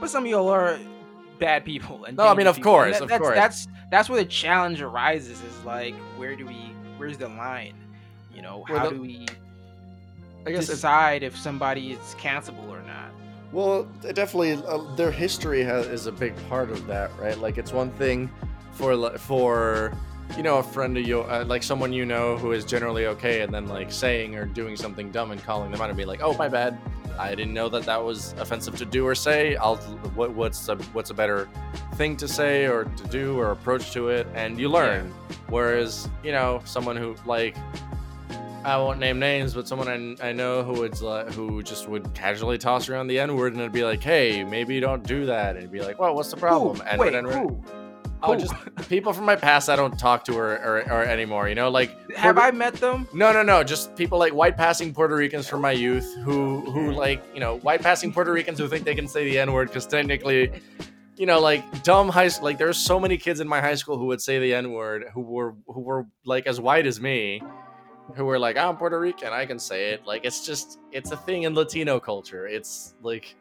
[0.00, 0.78] But some of y'all are
[1.38, 2.04] bad people.
[2.04, 3.34] And No, I mean, of people, course, that- of that's, course.
[3.34, 5.42] That's that's where the challenge arises.
[5.42, 6.72] Is like, where do we?
[6.98, 7.74] Where's the line?
[8.34, 9.26] You know, how the- do we
[10.46, 13.10] i guess decide if somebody is cancelable or not?
[13.52, 17.36] Well, definitely, uh, their history has, is a big part of that, right?
[17.38, 18.30] Like, it's one thing
[18.72, 19.92] for for
[20.36, 23.42] you know a friend of you, uh, like someone you know who is generally okay,
[23.42, 26.20] and then like saying or doing something dumb and calling them out and be like,
[26.22, 26.78] "Oh, my bad,
[27.18, 29.76] I didn't know that that was offensive to do or say." I'll
[30.14, 31.48] what what's a what's a better
[31.94, 35.12] thing to say or to do or approach to it, and you learn.
[35.48, 37.56] Whereas you know someone who like
[38.64, 42.12] I won't name names, but someone I, I know who would like, who just would
[42.14, 45.26] casually toss around the N word and it'd be like, "Hey, maybe you don't do
[45.26, 46.82] that." And it'd be like, "Well, what's the problem?" Who?
[46.82, 47.26] And Wait, and-
[48.24, 48.32] who?
[48.32, 48.54] Oh, just
[48.88, 51.48] people from my past I don't talk to or, or, or anymore.
[51.48, 53.08] You know, like Have Puerto- I met them?
[53.12, 53.62] No, no, no.
[53.64, 57.58] Just people like white passing Puerto Ricans from my youth who who like you know
[57.58, 60.52] white passing Puerto Ricans who think they can say the N word because technically.
[61.16, 62.44] You know, like dumb high school.
[62.46, 65.04] Like there's so many kids in my high school who would say the N word,
[65.12, 67.42] who were who were like as white as me,
[68.16, 70.06] who were like, I'm Puerto Rican, I can say it.
[70.06, 72.46] Like it's just it's a thing in Latino culture.
[72.46, 73.36] It's like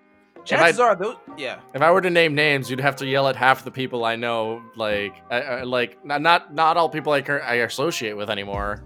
[0.50, 1.16] Chances are those.
[1.38, 1.60] Yeah.
[1.74, 4.16] if I were to name names, you'd have to yell at half the people I
[4.16, 4.64] know.
[4.76, 8.84] Like, I, I, like not not not all people I, I associate with anymore.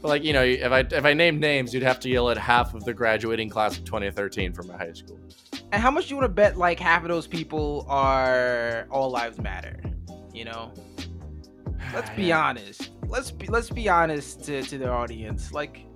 [0.00, 2.38] But like you know, if I if I named names, you'd have to yell at
[2.38, 5.18] half of the graduating class of 2013 from my high school.
[5.70, 9.10] And how much do you want to bet like half of those people are all
[9.10, 9.80] lives matter?
[10.32, 10.72] You know?
[11.94, 12.90] Let's be honest.
[13.06, 15.52] Let's be let's be honest to, to the audience.
[15.52, 15.86] Like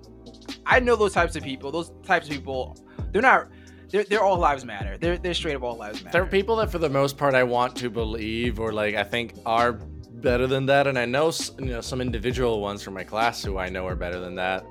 [0.65, 1.71] I know those types of people.
[1.71, 2.77] Those types of people,
[3.11, 3.49] they're not
[3.89, 4.97] they're, they're all lives matter.
[4.97, 6.13] They're they're straight up all lives matter.
[6.13, 9.03] There are people that, for the most part, I want to believe or like I
[9.03, 13.03] think are better than that, and I know you know some individual ones from my
[13.03, 14.65] class who I know are better than that.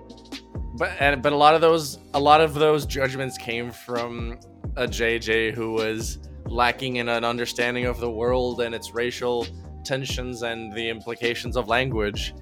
[0.74, 4.38] But and but a lot of those a lot of those judgments came from
[4.76, 9.46] a JJ who was lacking in an understanding of the world and its racial
[9.84, 12.34] tensions and the implications of language.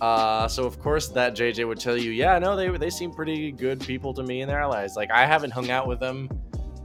[0.00, 3.50] Uh, so of course that JJ would tell you, yeah, no, they they seem pretty
[3.52, 4.96] good people to me and their allies.
[4.96, 6.28] Like I haven't hung out with them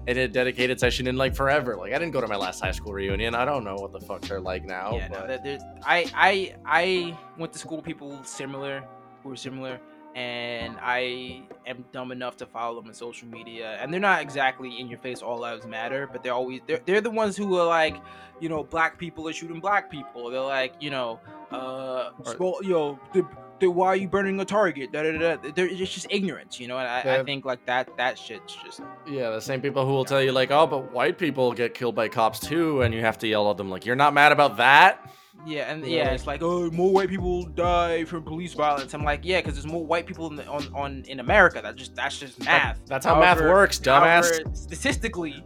[0.07, 1.75] in a dedicated session in like forever.
[1.75, 3.35] Like I didn't go to my last high school reunion.
[3.35, 4.95] I don't know what the fuck they're like now.
[4.95, 8.83] yeah, no, but there- I I I went to school with people similar
[9.21, 9.79] who were similar,
[10.15, 14.79] and I am dumb enough to follow them on social media, and they're not exactly
[14.79, 15.21] in your face.
[15.21, 17.95] All lives matter, but they're always they're they're the ones who are like,
[18.39, 20.29] you know, black people are shooting black people.
[20.29, 21.19] They're like, you know,
[21.51, 23.25] uh, Or- you know, the.
[23.63, 24.91] The- Why are you burning a target?
[24.91, 25.37] Da, da, da.
[25.55, 26.77] It's just ignorance, you know.
[26.77, 30.05] And I, I think like that that shit's just yeah, the same people who will
[30.05, 33.17] tell you like, oh, but white people get killed by cops too, and you have
[33.19, 35.09] to yell at them like, you're not mad about that.
[35.45, 38.93] Yeah, and yeah, it's like oh, more white people die from police violence.
[38.93, 41.59] I'm like, yeah, because there's more white people in the, on on in America.
[41.61, 42.79] That just that's just math.
[42.85, 43.99] that's how math works, dumbass.
[44.01, 45.43] however, statistically,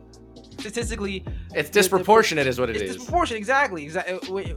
[0.59, 2.95] statistically, It's the- disproportionate, is what it it's is.
[2.97, 3.39] disproportionate.
[3.39, 3.83] Exactly.
[3.85, 4.51] Exactly.
[4.51, 4.55] Uh,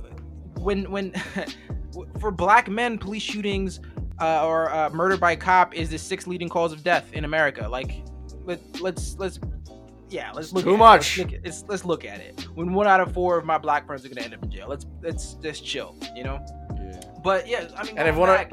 [0.58, 1.14] when when
[2.20, 3.80] for black men, police shootings
[4.20, 7.68] uh, or uh, murder by cop is the sixth leading cause of death in America.
[7.68, 8.02] Like,
[8.44, 9.38] let let's let's.
[10.08, 10.64] Yeah, let's look.
[10.64, 11.18] Too at much.
[11.18, 11.22] It.
[11.22, 12.48] Let's look, it's, let's look at it.
[12.54, 14.66] When one out of four of my black friends are gonna end up in jail,
[14.68, 16.44] let's let's just chill, you know.
[16.76, 17.00] Yeah.
[17.22, 18.46] But yeah, I mean, And if one of-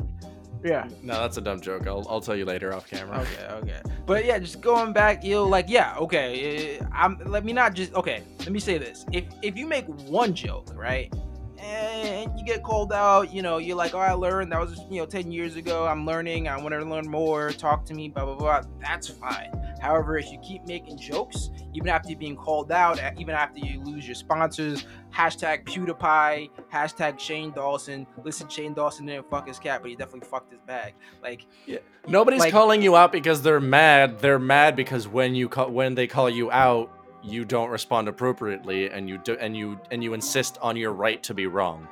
[0.64, 0.88] Yeah.
[1.02, 1.88] No, that's a dumb joke.
[1.88, 3.20] I'll, I'll tell you later off camera.
[3.20, 3.82] Okay, okay.
[4.06, 6.78] But yeah, just going back, you know, like yeah, okay.
[6.78, 8.22] eh, I'm let me not just okay.
[8.40, 11.12] Let me say this: if if you make one joke, right,
[11.60, 15.00] and you get called out, you know, you're like, oh, I learned that was you
[15.00, 15.86] know ten years ago.
[15.88, 16.48] I'm learning.
[16.48, 17.52] I want to learn more.
[17.52, 18.10] Talk to me.
[18.10, 18.62] Blah blah blah.
[18.82, 19.52] That's fine.
[19.82, 23.80] However, if you keep making jokes, even after you're being called out, even after you
[23.84, 28.08] lose your sponsors, hashtag PewDiePie, hashtag Shane Dawson.
[28.24, 30.94] Listen, Shane Dawson didn't fuck his cat, but he definitely fucked his bag.
[31.22, 31.46] Like,
[32.08, 34.20] Nobody's Like- calling you out because they're mad.
[34.20, 36.90] They're mad because when you call, when they call you out,
[37.24, 41.22] you don't respond appropriately, and you do, and you and you insist on your right
[41.24, 41.88] to be wrong.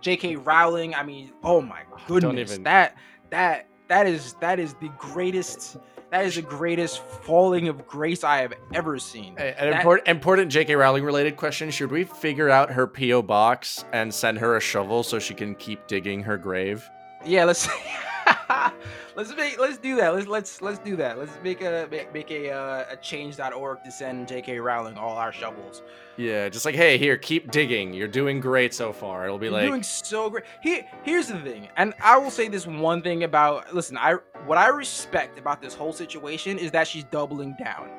[0.00, 0.36] J.K.
[0.36, 0.94] Rowling.
[0.94, 2.96] I mean, oh my goodness, even- that
[3.30, 5.76] that that is that is the greatest.
[6.10, 9.36] That is the greatest falling of grace I have ever seen.
[9.36, 10.76] An That- important, important J.K.
[10.76, 15.02] Rowling related question: Should we figure out her PO box and send her a shovel
[15.02, 16.88] so she can keep digging her grave?
[17.26, 17.68] Yeah, let's
[19.16, 20.14] let's make let's do that.
[20.14, 21.18] Let's let's let's do that.
[21.18, 24.58] Let's make a make, make a uh, a change.org to send J.K.
[24.58, 25.82] Rowling all our shovels.
[26.16, 27.92] Yeah, just like, hey, here, keep digging.
[27.92, 29.24] You're doing great so far.
[29.24, 30.44] It'll be You're like, doing so great.
[30.62, 33.74] Here, here's the thing, and I will say this one thing about.
[33.74, 34.14] Listen, I
[34.46, 37.90] what I respect about this whole situation is that she's doubling down.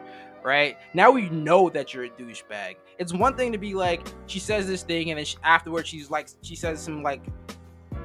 [0.44, 2.76] Right now, we know that you're a douchebag.
[3.00, 6.12] It's one thing to be like, she says this thing, and then she, afterwards, she's
[6.12, 7.24] like, she says some like,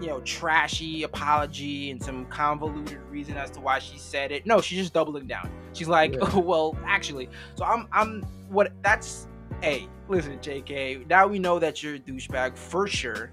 [0.00, 4.46] you know, trashy apology and some convoluted reason as to why she said it.
[4.46, 5.50] No, she's just doubling down.
[5.72, 6.20] She's like, Yeah.
[6.32, 9.26] oh, well, actually, so I'm, I'm what that's.
[9.60, 11.06] Hey, listen, JK.
[11.08, 13.30] Now we know that you're a douchebag for sure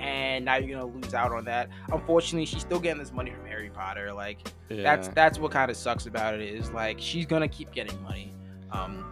[0.00, 1.68] and now you're gonna lose out on that.
[1.92, 4.12] Unfortunately, she's still getting this money from Harry Potter.
[4.12, 4.38] Like
[4.68, 8.00] yeah, that's that's what kind of sucks about it is like she's gonna keep getting
[8.02, 8.32] money.
[8.72, 9.04] Um,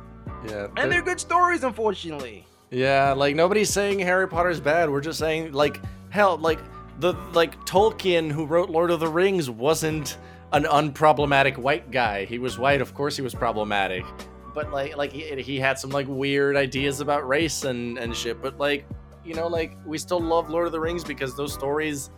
[0.47, 0.69] yeah.
[0.77, 2.47] and they're good stories, unfortunately.
[2.71, 4.91] Yeah, like nobody's saying Harry Potter's bad.
[4.91, 5.81] We're just saying like
[6.11, 6.59] hell, like
[7.01, 10.19] the like Tolkien who wrote Lord of the Rings wasn't
[10.53, 12.25] an unproblematic white guy.
[12.25, 14.05] He was white, of course he was problematic.
[14.55, 18.41] But like like he, he had some like weird ideas about race and and shit,
[18.41, 18.87] but like
[19.25, 22.11] you know like we still love Lord of the Rings because those stories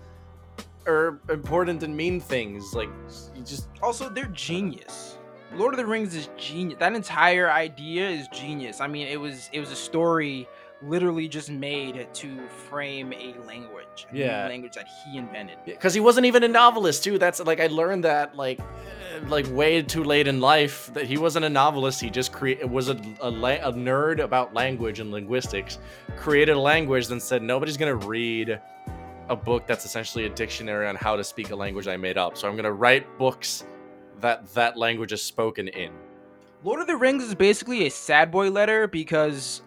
[0.87, 2.74] are important and mean things.
[2.74, 2.91] Like
[3.35, 5.18] you just Also, they're genius.
[5.55, 6.79] Lord of the Rings is genius.
[6.79, 8.81] That entire idea is genius.
[8.81, 10.49] I mean, it was it was a story
[10.83, 14.47] literally just made to frame a language, a Yeah.
[14.47, 15.57] language that he invented.
[15.64, 19.47] because he wasn't even a novelist too that's like i learned that like eh, like
[19.51, 23.01] way too late in life that he wasn't a novelist he just created was a,
[23.20, 25.79] a, la- a nerd about language and linguistics
[26.16, 28.61] created a language then said nobody's gonna read
[29.31, 32.37] a book that's essentially a dictionary on how to speak a language i made up
[32.37, 33.64] so i'm gonna write books
[34.20, 35.91] that that language is spoken in
[36.64, 39.62] Lord of the Rings is basically a sad boy letter because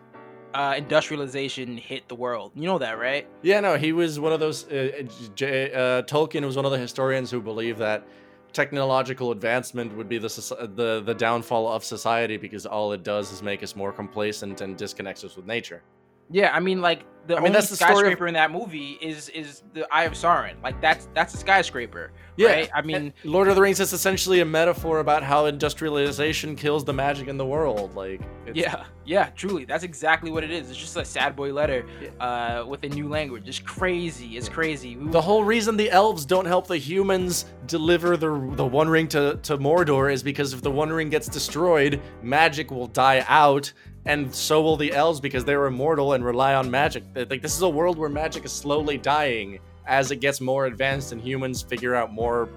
[0.54, 2.52] uh, industrialization hit the world.
[2.56, 3.28] You know that, right?
[3.42, 4.68] Yeah, no, he was one of those.
[4.68, 5.04] Uh,
[5.36, 8.08] J, uh, Tolkien was one of the historians who believed that
[8.54, 10.28] technological advancement would be the
[10.76, 14.76] the the downfall of society because all it does is make us more complacent and
[14.76, 15.84] disconnects us with nature.
[16.32, 18.52] Yeah, I mean, like the I mean, only that's the story of- skyscraper in that
[18.52, 20.62] movie is is the Eye of Sauron.
[20.64, 22.70] Like that's that's a skyscraper, Yeah, right?
[22.74, 26.94] I mean, Lord of the Rings is essentially a metaphor about how industrialization kills the
[26.94, 27.96] magic in the world.
[27.96, 30.70] Like, it's, yeah, yeah, truly, that's exactly what it is.
[30.70, 31.86] It's just a sad boy letter
[32.20, 33.48] uh, with a new language.
[33.48, 34.38] It's crazy.
[34.38, 34.96] It's crazy.
[34.96, 39.08] We- The whole reason the elves don't help the humans deliver the the One Ring
[39.10, 43.72] to, to Mordor is because if the One Ring gets destroyed, magic will die out,
[44.06, 47.04] and so will the elves because they're immortal and rely on magic.
[47.28, 51.12] Like this is a world where magic is slowly dying as it gets more advanced
[51.12, 52.50] and humans figure out more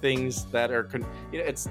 [0.00, 0.84] things that are.
[0.84, 1.68] Con- you know, it's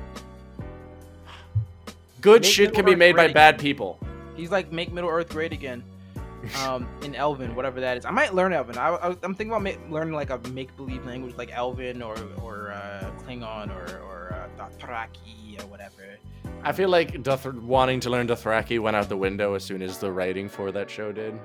[2.22, 4.00] good Make shit can be Middle-earth made by bad people.
[4.36, 5.84] He's like make Middle Earth great again.
[6.64, 8.06] Um, in Elven, whatever that is.
[8.06, 8.78] I might learn Elven.
[8.78, 12.16] I, I, am thinking about ma- learning like a make believe language like Elven or
[12.44, 16.18] or uh, Klingon or or uh, Dothraki or whatever.
[16.64, 19.98] I feel like Doth- wanting to learn Dothraki went out the window as soon as
[19.98, 21.40] the writing for that show did.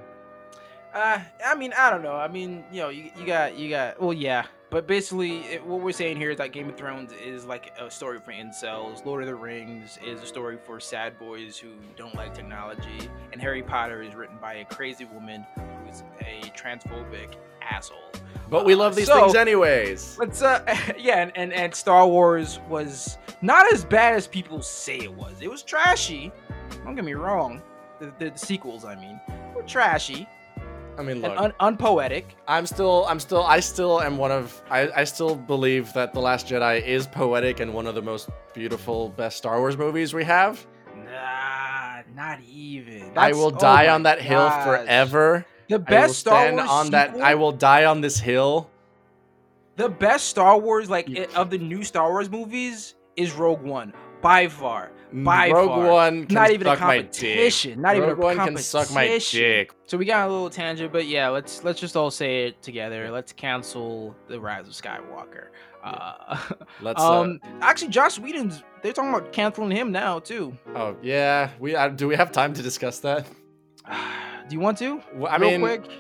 [0.94, 2.14] Uh, I mean, I don't know.
[2.16, 4.00] I mean, you know, you, you got you got.
[4.00, 7.44] Well, yeah, but basically, it, what we're saying here is that Game of Thrones is
[7.44, 9.04] like a story for incels.
[9.04, 13.40] Lord of the Rings is a story for sad boys who don't like technology, and
[13.40, 15.46] Harry Potter is written by a crazy woman
[15.86, 17.98] who's a transphobic asshole.
[18.48, 20.16] But we Uh, love these so- things anyways.
[20.18, 20.64] Let's uh
[20.98, 25.34] yeah and, and and Star Wars was not as bad as people say it was.
[25.40, 26.32] It was trashy.
[26.84, 27.62] Don't get me wrong.
[28.00, 29.20] The, the, the sequels, I mean,
[29.54, 30.26] were trashy
[31.00, 32.36] I mean, look, un- unpoetic.
[32.46, 36.20] I'm still, I'm still, I still am one of, I, I still believe that The
[36.20, 40.24] Last Jedi is poetic and one of the most beautiful, best Star Wars movies we
[40.24, 40.66] have.
[40.94, 43.12] Nah, not even.
[43.16, 45.46] I will oh die my on that hill forever.
[45.68, 47.16] The I will best Star stand Wars on that.
[47.16, 48.68] I will die on this hill.
[49.76, 53.62] The best Star Wars, like You i- of the new Star Wars movies, is Rogue
[53.62, 54.90] One by far.
[55.12, 55.90] By Rogue far.
[55.90, 57.80] One can Not even a competition.
[57.80, 59.40] Not even a Rogue One can suck my competition.
[59.40, 59.72] dick.
[59.86, 63.10] So we got a little tangent, but yeah, let's let's just all say it together.
[63.10, 65.48] Let's cancel the Rise of Skywalker.
[65.82, 66.38] Uh,
[66.82, 67.00] Let's.
[67.00, 70.56] uh, um, actually, Josh Whedon's they're talking about canceling him now too.
[70.76, 73.26] oh yeah, we uh, do we have time to discuss that?
[74.48, 75.00] Do you want to?
[75.14, 75.90] Well, I Real mean, quick.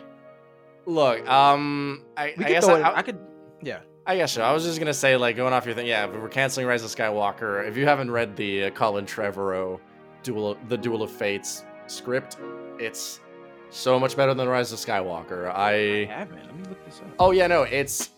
[0.86, 1.26] look.
[1.28, 3.18] Um, I, I guess I, I, I could.
[3.62, 3.80] Yeah.
[4.06, 4.42] I guess so.
[4.42, 5.86] I was just gonna say, like, going off your thing.
[5.86, 7.66] Yeah, but we're canceling Rise of Skywalker.
[7.68, 9.78] If you haven't read the uh, Colin Trevorrow
[10.22, 12.38] Duel, the Duel of Fates script,
[12.78, 13.20] it's
[13.70, 15.50] so much better than Rise of Skywalker.
[15.50, 16.04] I I.
[16.06, 16.44] haven't.
[16.44, 17.14] Let me look this up.
[17.18, 18.10] Oh yeah, no, it's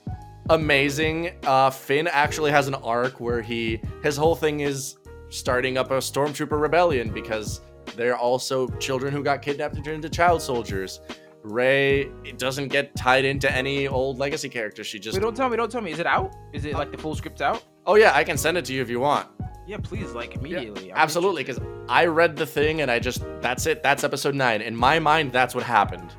[0.50, 1.32] amazing.
[1.44, 4.96] Uh, Finn actually has an arc where he his whole thing is
[5.28, 7.60] starting up a stormtrooper rebellion because
[7.96, 11.00] they're also children who got kidnapped and turned into child soldiers.
[11.42, 12.04] Rey
[12.36, 14.86] doesn't get tied into any old legacy characters.
[14.86, 15.56] She just Wait, don't tell me.
[15.56, 15.90] Don't tell me.
[15.92, 16.34] Is it out?
[16.52, 17.64] Is it like the full script out?
[17.86, 19.28] Oh yeah, I can send it to you if you want.
[19.66, 20.92] Yeah, please, like immediately.
[20.92, 23.82] I'm Absolutely, because I read the thing and I just that's it.
[23.82, 24.62] That's episode nine.
[24.62, 26.10] In my mind, that's what happened.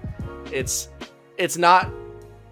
[0.52, 0.90] It's
[1.38, 1.92] it's not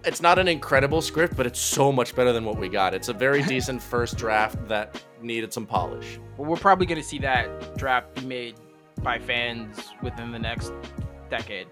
[0.04, 2.94] it's not an incredible script, but it's so much better than what we got.
[2.94, 6.18] It's a very decent first draft that needed some polish.
[6.36, 8.54] Well, we're probably gonna see that draft be made
[9.02, 10.72] by fans within the next
[11.30, 11.66] decade.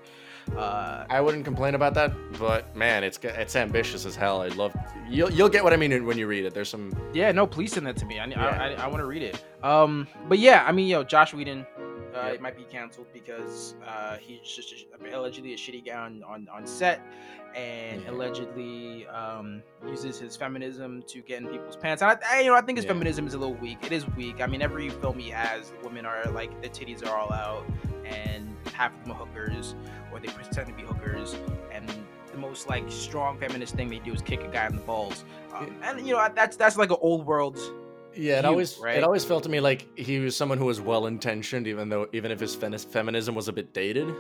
[0.57, 4.43] Uh, I wouldn't complain about that, but man, it's it's ambitious as hell.
[4.43, 4.75] I love
[5.09, 6.55] you'll you'll get what I mean when you read it.
[6.55, 8.19] There's some yeah, no, please send that to me.
[8.19, 8.75] I Yeah.
[8.79, 9.43] I, I, want to read it.
[9.63, 11.67] Um, but yeah, I mean, yo, Josh Whedon,
[12.15, 12.35] uh, Yep.
[12.35, 16.49] it might be canceled because uh, he's just a, allegedly a shitty guy on, on,
[16.53, 17.01] on set,
[17.55, 18.11] and Yeah.
[18.11, 22.03] allegedly um, uses his feminism to get in people's pants.
[22.03, 22.93] And I, I, you know, I think his Yeah.
[22.93, 23.79] feminism is a little weak.
[23.85, 24.41] It is weak.
[24.41, 27.65] I mean, every film he has, women are like the titties are all out,
[28.11, 29.75] and half of them are hookers,
[30.13, 31.37] or they pretend to be hookers,
[31.73, 31.89] and
[32.33, 35.25] the most like strong feminist thing they do is kick a guy in the balls.
[35.55, 37.59] Um, and you know that's that's like an old world.
[38.15, 38.39] yeah.
[38.39, 38.97] It always right?
[38.97, 42.09] it always felt to me like he was someone who was well intentioned, even though
[42.13, 44.15] even if his fem- feminism was a bit dated.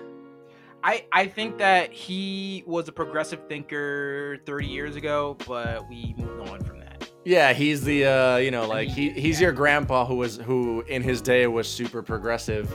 [0.82, 6.48] I I think that he was a progressive thinker 30 years ago, but we moved
[6.48, 7.10] on from that.
[7.24, 9.46] Yeah, he's the uh, you know, like he he's yeah.
[9.46, 12.72] your grandpa who was who in his day was super progressive,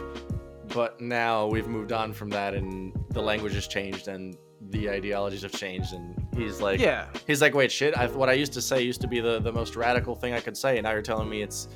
[0.76, 4.36] but now we've moved on from that and the language has changed and
[4.72, 8.34] the ideologies have changed and he's like yeah, he's like wait shit I, what I
[8.34, 10.84] used to say used to be the the most radical thing I could say and
[10.84, 11.70] now you're telling me it's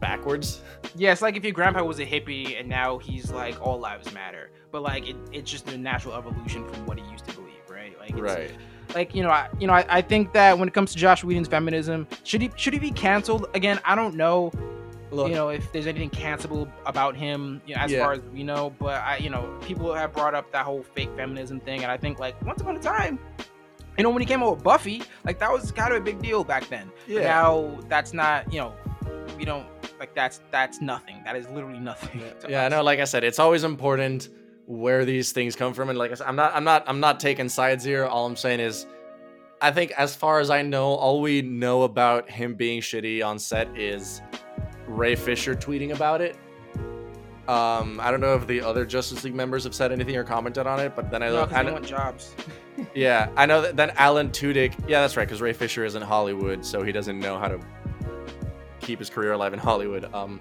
[0.00, 0.62] backwards.
[0.96, 1.12] yeah.
[1.12, 4.50] It's like if your grandpa was a hippie and now he's like all lives matter,
[4.72, 7.98] but like it, it's just a natural evolution from what he used to believe, right?
[7.98, 8.50] Like it's, Right.
[8.94, 11.22] like you know I, you know I, I think that when it comes to Josh
[11.22, 14.50] Whedon's feminism should he should he be canceled again I don't know
[15.10, 18.04] Look, you know if there's anything cancelable about him you know, as Yeah.
[18.04, 21.10] far as we know but I you know people have brought up that whole fake
[21.16, 23.18] feminism thing and I think like once upon a time
[23.98, 26.20] you know when he came out with Buffy like that was kind of a big
[26.22, 27.22] deal back then Yeah.
[27.22, 28.72] now that's not you know
[29.36, 29.66] we don't
[29.98, 32.70] like that's that's nothing that is literally nothing yeah, us.
[32.70, 34.28] no, like I said, it's always important
[34.66, 37.18] where these things come from, and like I said, I'm not, I'm not, I'm not
[37.18, 38.04] taking sides here.
[38.06, 38.86] All I'm saying is,
[39.60, 43.38] I think as far as I know, all we know about him being shitty on
[43.40, 44.22] set is
[44.90, 46.36] Ray Fisher tweeting about it.
[47.48, 50.66] Um, I don't know if the other Justice League members have said anything or commented
[50.66, 52.34] on it, but then I, no, 'cause I they know, want jobs
[52.94, 54.74] yeah, I know that then Alan Tudyk.
[54.88, 57.58] Yeah, that's right, because Ray Fisher is in Hollywood, so he doesn't know how to
[58.80, 60.12] keep his career alive in Hollywood.
[60.14, 60.40] Um,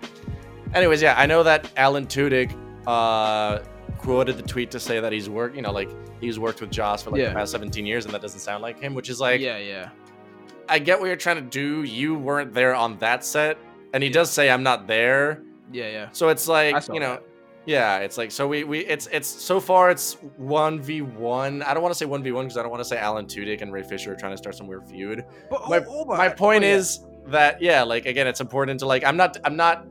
[0.73, 3.59] anyways, yeah, I know that Alan Tudyk uh,
[3.97, 5.89] quoted the tweet to say that he's worked, you know, like
[6.21, 7.29] he's worked with Joss for like Yeah.
[7.29, 9.89] the past 17 years, and that doesn't sound like him, which is like, yeah yeah
[10.69, 11.81] I get what you're trying to do.
[11.83, 13.57] You weren't there on that set,
[13.93, 14.13] and he Yeah.
[14.13, 17.13] does say I'm not there, yeah yeah so it's like, you know.
[17.15, 17.23] that.
[17.65, 21.61] Yeah, it's like so we we it's it's so far it's one v one.
[21.61, 23.25] I don't want to say one v one because I don't want to say Alan
[23.27, 25.23] Tudyk and Ray Fisher are trying to start some weird feud.
[25.51, 26.17] but my- oh, oh hold on.
[26.17, 26.75] My point Oh, yeah.
[26.75, 29.85] is that yeah, like again, it's important to like I'm not I'm not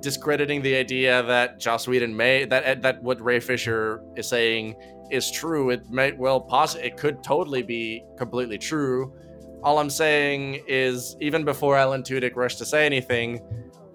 [0.00, 4.74] discrediting the idea that Joss Whedon may that eh, that what Ray Fisher is saying
[5.12, 5.70] is true.
[5.70, 9.12] It may well possibly it could totally be completely true.
[9.62, 13.40] All I'm saying is even before Alan Tudyk rushed to say anything,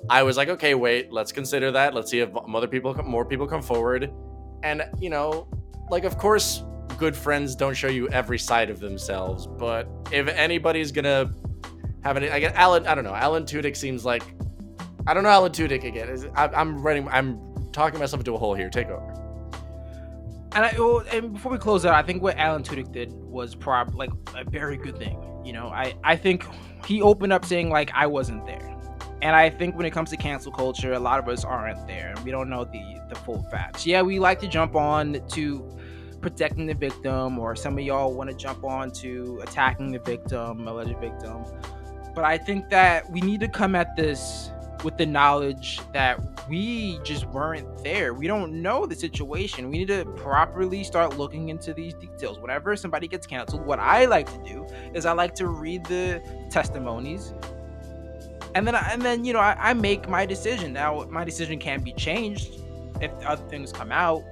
[0.09, 1.93] I was like, okay, wait, let's consider that.
[1.93, 4.11] Let's see if other people, more people come forward,
[4.63, 5.47] and you know,
[5.89, 6.63] like of course,
[6.97, 11.31] good friends don't show you every side of themselves, but if anybody's gonna
[12.03, 12.87] have any, I get Alan.
[12.87, 13.15] I don't know.
[13.15, 14.23] Alan Tudyk seems like
[15.05, 16.31] I don't know Alan Tudyk again.
[16.35, 17.07] I, I'm writing.
[17.09, 18.69] I'm talking myself into a hole here.
[18.69, 19.13] Take over.
[20.53, 20.69] And, I,
[21.11, 24.49] and before we close out, I think what Alan Tudyk did was prob like a
[24.49, 25.21] very good thing.
[25.47, 26.45] You know, I I think
[26.85, 28.77] he opened up saying like I wasn't there,
[29.21, 32.13] and I think when it comes to cancel culture, a lot of us aren't there,
[32.25, 33.85] we don't know the the full facts.
[33.85, 35.77] Yeah, we like to jump on to
[36.19, 40.67] protecting the victim, or some of y'all want to jump on to attacking the victim,
[40.67, 41.45] alleged victim.
[42.13, 44.51] But I think that we need to come at this
[44.83, 46.19] with the knowledge that
[46.49, 48.13] we just weren't there.
[48.13, 49.69] We don't know the situation.
[49.69, 52.39] We need to properly start looking into these details.
[52.39, 56.21] Whenever somebody gets canceled, what I like to do is I like to read the
[56.49, 57.33] testimonies.
[58.55, 60.73] And then, and then you know, I, I make my decision.
[60.73, 62.59] Now, my decision can be changed
[63.01, 64.23] if other things come out.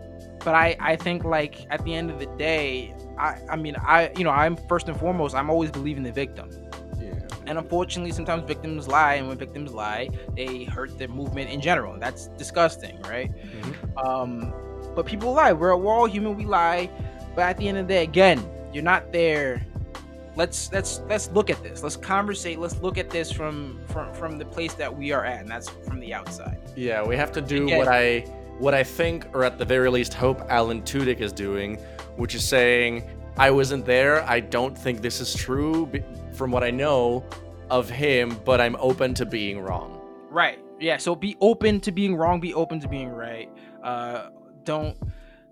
[0.43, 4.11] But I, I think like at the end of the day, I, I mean, I,
[4.17, 6.49] you know, I'm first and foremost, I'm always believing the victim.
[7.47, 11.97] And unfortunately, sometimes victims lie, and when victims lie, they hurt the movement in general.
[11.99, 13.31] That's disgusting, right?
[13.35, 13.97] Mm-hmm.
[13.97, 14.53] Um,
[14.95, 15.53] but people lie.
[15.53, 16.35] We're, we're all human.
[16.35, 16.89] We lie.
[17.35, 19.65] But at the end of the day, again, you're not there.
[20.35, 21.81] Let's let's let's look at this.
[21.81, 22.59] Let's conversate.
[22.59, 25.69] Let's look at this from from from the place that we are at, and that's
[25.69, 26.59] from the outside.
[26.75, 28.19] Yeah, we have to do again, what I
[28.59, 31.77] what I think, or at the very least, hope Alan Tudyk is doing,
[32.15, 34.23] which is saying, I wasn't there.
[34.23, 35.89] I don't think this is true
[36.35, 37.25] from what I know
[37.69, 40.01] of him, but I'm open to being wrong.
[40.29, 40.59] Right.
[40.79, 40.97] Yeah.
[40.97, 42.39] So be open to being wrong.
[42.39, 43.49] Be open to being right.
[43.83, 44.29] Uh,
[44.63, 44.97] don't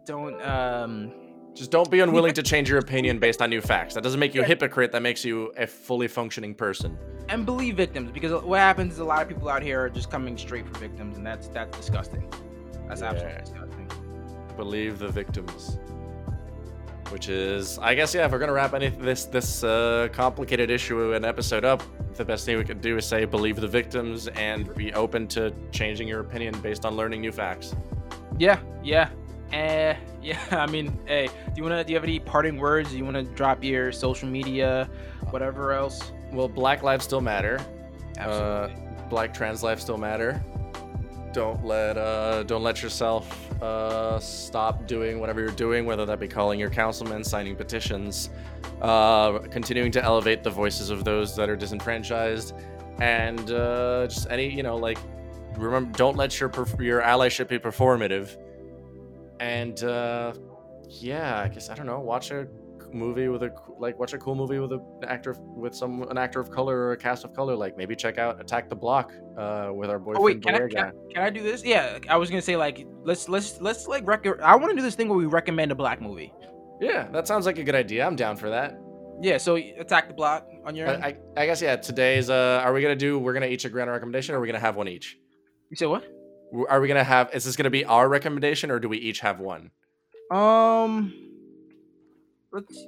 [0.05, 1.13] don't um.
[1.53, 3.93] Just don't be unwilling to change your opinion based on new facts.
[3.93, 4.91] That doesn't make you a hypocrite.
[4.91, 6.97] That makes you a fully functioning person.
[7.29, 10.09] And believe victims, because what happens is a lot of people out here are just
[10.09, 12.27] coming straight for victims, and that's that's disgusting.
[12.87, 13.09] That's yeah.
[13.11, 13.89] absolutely disgusting.
[14.57, 15.77] Believe the victims
[17.09, 21.13] which is I guess yeah, if we're gonna wrap any this this uh, complicated issue
[21.13, 21.83] and episode up,
[22.15, 25.53] the best thing we could do is say believe the victims and be open to
[25.71, 27.75] changing your opinion based on learning new facts.
[28.37, 29.09] Yeah, yeah.
[29.51, 32.91] Uh, yeah, I mean, hey, do you wanna do you have any parting words?
[32.91, 34.89] Do you wanna drop your social media,
[35.29, 36.11] whatever else?
[36.31, 37.59] Well, Black lives still matter.
[38.17, 38.75] Absolutely.
[38.75, 38.79] Uh,
[39.09, 40.43] black trans lives still matter
[41.33, 46.27] don't let uh, don't let yourself uh, stop doing whatever you're doing, whether that be
[46.27, 48.29] calling your councilman, signing petitions,
[48.81, 52.53] uh, continuing to elevate the voices of those that are disenfranchised,
[53.01, 54.97] and uh, just any you know like
[55.57, 58.37] remember don't let your your allyship be performative,
[59.39, 60.33] and uh,
[60.89, 62.47] yeah, I guess I don't know, watch a
[62.93, 66.39] movie with a like watch a cool movie with an actor with some an actor
[66.39, 69.69] of color or a cast of color like maybe check out attack the block uh
[69.73, 71.63] with our boyfriend oh, wait, can, I, can, I, can I do this?
[71.63, 74.81] Yeah i was gonna say like let's let's let's like rec- i want to do
[74.81, 76.33] this thing where we recommend a black movie.
[76.81, 78.05] Yeah that sounds like a good idea.
[78.05, 78.77] I'm down for that.
[79.21, 82.73] Yeah so attack the block on your I, I, I guess yeah today's uh are
[82.73, 84.87] we gonna do we're gonna each grant a recommendation or are we gonna have one
[84.87, 85.17] each?
[85.69, 86.03] You said what?
[86.69, 89.39] Are we gonna have is this gonna be our recommendation or do we each have
[89.39, 89.71] one?
[90.31, 91.22] Um
[92.53, 92.87] let's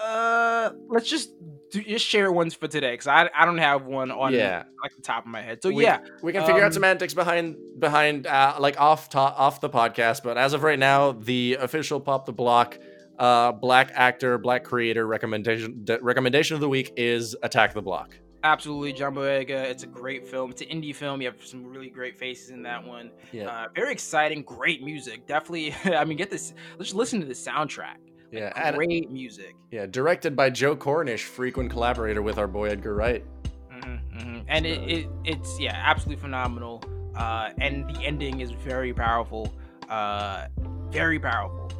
[0.00, 1.30] uh let's just
[1.70, 4.64] do, just share ones for today because I, I don't have one on yeah.
[4.82, 5.62] like the top of my head.
[5.62, 9.18] So we, yeah, we can figure um, out semantics behind behind uh, like off to-
[9.18, 10.22] off the podcast.
[10.22, 12.78] But as of right now, the official pop the block
[13.18, 18.16] uh, black actor, black creator recommendation de- recommendation of the week is Attack the Block.
[18.44, 19.64] Absolutely, John Boyega.
[19.64, 20.52] It's a great film.
[20.52, 21.20] It's an indie film.
[21.20, 23.10] You have some really great faces in that one.
[23.32, 23.48] Yeah.
[23.48, 25.26] Uh, very exciting, great music.
[25.26, 25.74] Definitely.
[25.96, 26.54] I mean, get this.
[26.78, 27.96] Let's listen to the soundtrack.
[28.30, 29.54] Yeah, like, great music.
[29.70, 33.24] Yeah, directed by Joe Cornish, frequent collaborator with our boy Edgar Wright.
[33.70, 34.38] Mm-hmm, mm-hmm.
[34.48, 34.70] And so.
[34.70, 36.82] it, it, it's yeah, absolutely phenomenal.
[37.14, 39.52] Uh, and the ending is very powerful.
[39.88, 40.46] Uh,
[40.90, 41.70] very powerful.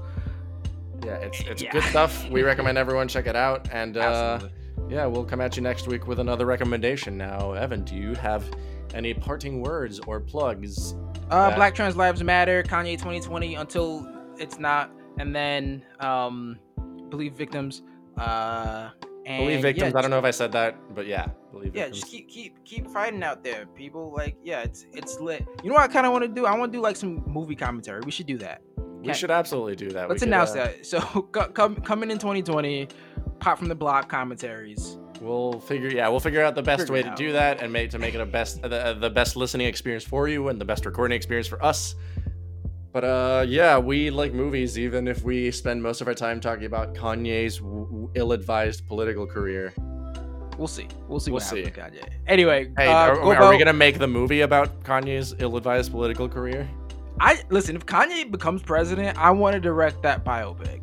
[1.04, 1.72] Yeah, it's it's yeah.
[1.72, 2.28] good stuff.
[2.28, 3.68] We recommend everyone check it out.
[3.70, 4.40] And uh,
[4.88, 7.16] yeah, we'll come at you next week with another recommendation.
[7.16, 8.50] Now, Evan, do you have
[8.94, 10.94] any parting words or plugs?
[11.30, 11.56] Uh, that...
[11.56, 16.58] Black Trans Lives Matter, Kanye 2020 until it's not and then um,
[17.08, 17.82] believe victims.
[18.16, 18.90] Uh,
[19.26, 19.92] and believe victims.
[19.92, 22.00] Yeah, I don't know if I said that, but yeah, believe yeah, victims.
[22.00, 24.12] just keep keep keep fighting out there, people.
[24.12, 25.46] Like, yeah, it's it's lit.
[25.62, 26.46] You know what I kind of want to do?
[26.46, 28.00] I want to do like some movie commentary.
[28.04, 28.62] We should do that.
[29.02, 30.08] We should absolutely do that.
[30.08, 30.64] Let's announce could, uh...
[30.64, 30.86] that.
[30.86, 32.88] So come coming in 2020,
[33.38, 34.98] pop from the block commentaries.
[35.20, 37.90] We'll figure, yeah, we'll figure out the best figure way to do that and make
[37.90, 40.86] to make it a best the, the best listening experience for you and the best
[40.86, 41.96] recording experience for us.
[43.00, 46.64] But uh, yeah, we like movies, even if we spend most of our time talking
[46.64, 49.72] about Kanye's w- ill-advised political career.
[50.56, 50.88] We'll see.
[51.06, 51.30] We'll see.
[51.30, 51.62] We'll see.
[51.62, 52.02] Kanye.
[52.26, 56.68] Anyway, hey, uh, are, are we gonna make the movie about Kanye's ill-advised political career?
[57.20, 57.76] I listen.
[57.76, 60.80] If Kanye becomes president, I want to direct that biopic.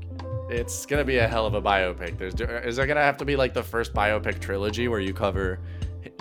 [0.49, 2.18] It's gonna be a hell of a biopic.
[2.18, 2.36] There's
[2.66, 5.59] is there gonna have to be like the first biopic trilogy where you cover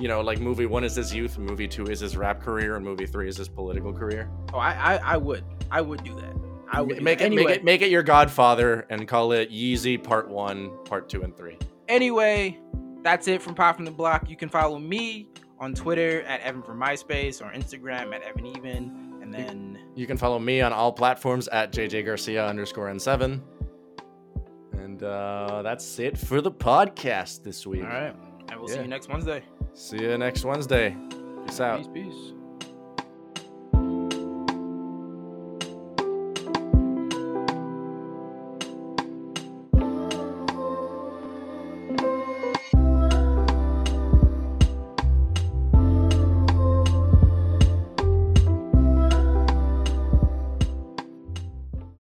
[0.01, 2.85] you know, like movie one is his youth, movie two is his rap career, and
[2.85, 4.29] movie three is his political career.
[4.53, 6.35] Oh, I, I, I would, I would do that.
[6.71, 7.45] I would make it, anyway.
[7.45, 11.37] make it, make it your Godfather, and call it Yeezy Part One, Part Two, and
[11.37, 11.59] Three.
[11.89, 12.59] Anyway,
[13.03, 14.29] that's it from Pop from the Block.
[14.29, 19.19] You can follow me on Twitter at Evan from MySpace or Instagram at Evan Even,
[19.23, 23.41] and then you, can follow me on all platforms at JJ Garcia underscore N7.
[24.73, 27.85] And uh, that's it for the podcast this week.
[27.85, 28.15] All right.
[28.51, 29.43] And we'll see you next Wednesday.
[29.73, 30.97] See you next Wednesday.
[31.47, 31.79] Peace out.
[31.79, 32.35] Peace, peace.